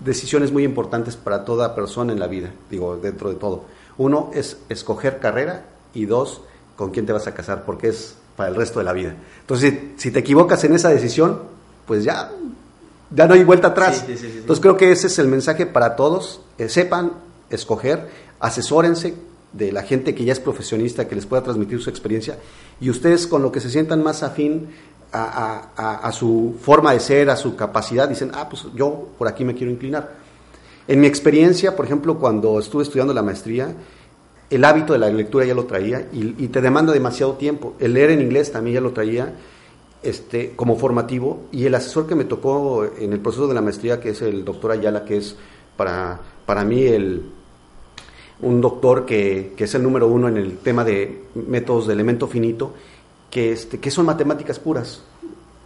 [0.00, 3.64] decisiones muy importantes para toda persona en la vida, digo, dentro de todo.
[3.98, 6.42] Uno es escoger carrera y dos,
[6.76, 9.14] con quién te vas a casar, porque es para el resto de la vida.
[9.40, 11.40] Entonces, si, te equivocas en esa decisión,
[11.86, 12.30] pues ya,
[13.10, 14.04] ya no hay vuelta atrás.
[14.06, 17.12] Entonces, creo que ese es el mensaje para todos, que sepan
[17.48, 19.14] escoger, asesórense
[19.52, 22.38] de la gente que ya es profesionista, que les pueda transmitir su experiencia,
[22.78, 24.68] y ustedes con lo que se sientan más afín
[25.12, 29.54] a, su forma de ser, a su capacidad, dicen, ah, pues yo por aquí me
[29.54, 30.10] quiero inclinar.
[30.88, 33.74] En mi experiencia, por ejemplo, cuando estuve estudiando la maestría,
[34.50, 37.74] el hábito de la lectura ya lo traía y, te demanda demasiado tiempo.
[37.80, 39.34] El leer en inglés también ya lo traía
[40.02, 44.00] este, como formativo y el asesor que me tocó en el proceso de la maestría,
[44.00, 45.34] que es el doctor Ayala, que es
[45.76, 47.22] para, para mí el,
[48.40, 52.28] un doctor que, que es el número uno en el tema de métodos de elemento
[52.28, 52.74] finito,
[53.36, 55.02] que, este, que son matemáticas puras,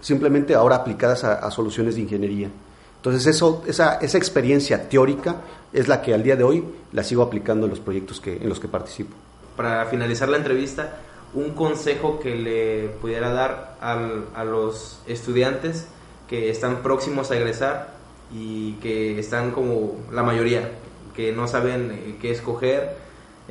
[0.01, 2.49] simplemente ahora aplicadas a, soluciones de ingeniería.
[2.97, 3.25] Entonces
[3.65, 5.37] esa, experiencia teórica
[5.73, 8.59] es la que al día de hoy la sigo aplicando en los proyectos en los
[8.59, 9.15] que participo.
[9.57, 10.97] Para finalizar la entrevista,
[11.33, 15.87] un consejo que le pudiera dar a los estudiantes
[16.29, 17.95] que están próximos a egresar
[18.35, 20.73] y que están como la mayoría,
[21.15, 22.97] que no saben eh, qué escoger,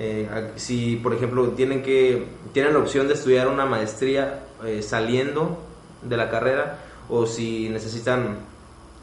[0.01, 5.57] eh, si, por ejemplo, tienen, que, tienen la opción de estudiar una maestría eh, saliendo
[6.01, 6.77] de la carrera
[7.09, 8.37] o si necesitan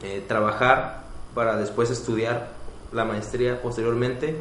[0.01, 1.03] eh, trabajar
[1.35, 2.49] para después estudiar
[2.91, 4.37] la maestría posteriormente,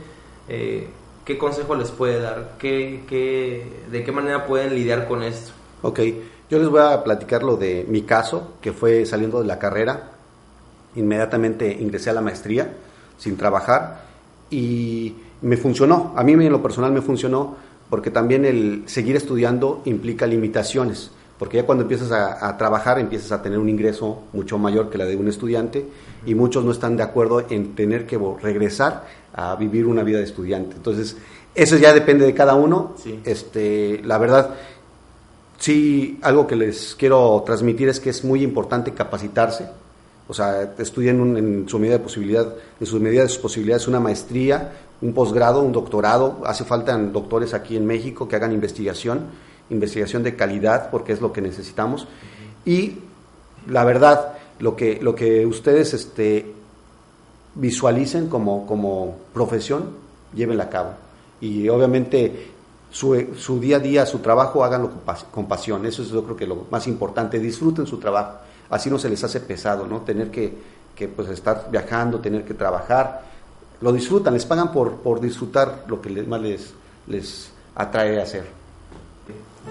[0.48, 2.52] ¿qué consejo les puede dar?
[2.59, 5.52] ¿Qué, qué, ¿De qué manera pueden lidiar con esto?
[5.82, 6.00] Ok,
[6.48, 10.12] yo les voy a platicar lo de mi caso, que fue saliendo de la carrera,
[10.94, 12.72] inmediatamente ingresé a la maestría
[13.18, 14.07] sin trabajar
[14.48, 17.57] y me funcionó, a mí en lo personal me funcionó
[17.91, 23.43] porque también el seguir estudiando implica limitaciones, porque ya cuando empiezas a, trabajar empiezas a
[23.43, 25.87] tener un ingreso mucho mayor que la de un estudiante
[26.24, 30.24] y muchos no están de acuerdo en tener que regresar a vivir una vida de
[30.24, 30.76] estudiante.
[30.76, 31.16] Entonces,
[31.55, 32.95] eso ya depende de cada uno.
[33.24, 34.55] Este, la verdad,
[35.59, 39.68] sí, algo que les quiero transmitir es que es muy importante capacitarse.
[40.29, 44.01] O sea, estudien en su medida de posibilidad, en su medida de sus posibilidades, una
[44.01, 46.43] maestría, un posgrado, un doctorado.
[46.45, 49.27] Hace falta doctores aquí en México que hagan investigación,
[49.70, 52.09] investigación de calidad, porque es lo que necesitamos.
[52.64, 52.99] Y
[53.68, 56.53] la verdad, lo que, lo que ustedes este,
[57.55, 59.91] visualicen como, como profesión,
[60.35, 60.91] llévenla a cabo.
[61.41, 62.51] Y obviamente
[62.91, 64.91] su, su, día a día, su trabajo, háganlo
[65.31, 65.85] con, pasión.
[65.87, 67.39] Eso es yo creo que lo más importante.
[67.39, 68.39] Disfruten su trabajo.
[68.71, 70.01] Así no se les hace pesado, ¿no?
[70.01, 70.53] Tener que,
[70.95, 73.23] que pues, estar viajando, tener que trabajar
[73.81, 76.73] lo disfrutan, les pagan por, por disfrutar lo que más les,
[77.07, 78.47] les atrae hacer.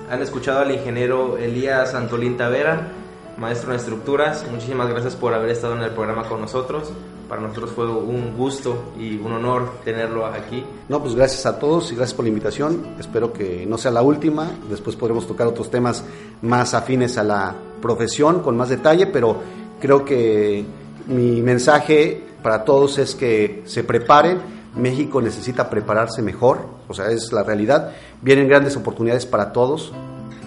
[0.09, 2.89] Han escuchado al ingeniero Elías Antolín Tavera,
[3.37, 4.45] maestro en estructuras.
[4.51, 6.91] Muchísimas gracias por haber estado en el programa con nosotros.
[7.27, 10.63] Para nosotros fue un gusto y un honor tenerlo aquí.
[10.89, 12.95] No, pues gracias a todos y gracias por la invitación.
[12.99, 14.51] Espero que no sea la última.
[14.69, 16.03] Después podremos tocar otros temas
[16.41, 19.37] más afines a la profesión con más detalle, pero
[19.79, 20.65] creo que
[21.07, 24.55] mi mensaje para todos es que se preparen.
[24.75, 27.93] México necesita prepararse mejor, o sea, es la realidad.
[28.21, 29.93] Vienen grandes oportunidades para todos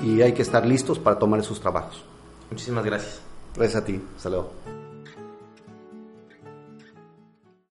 [0.03, 2.05] y hay que estar listos para tomar esos trabajos.
[2.51, 3.20] Muchísimas gracias.
[3.57, 4.01] Gracias a ti.
[4.16, 4.78] Hasta luego.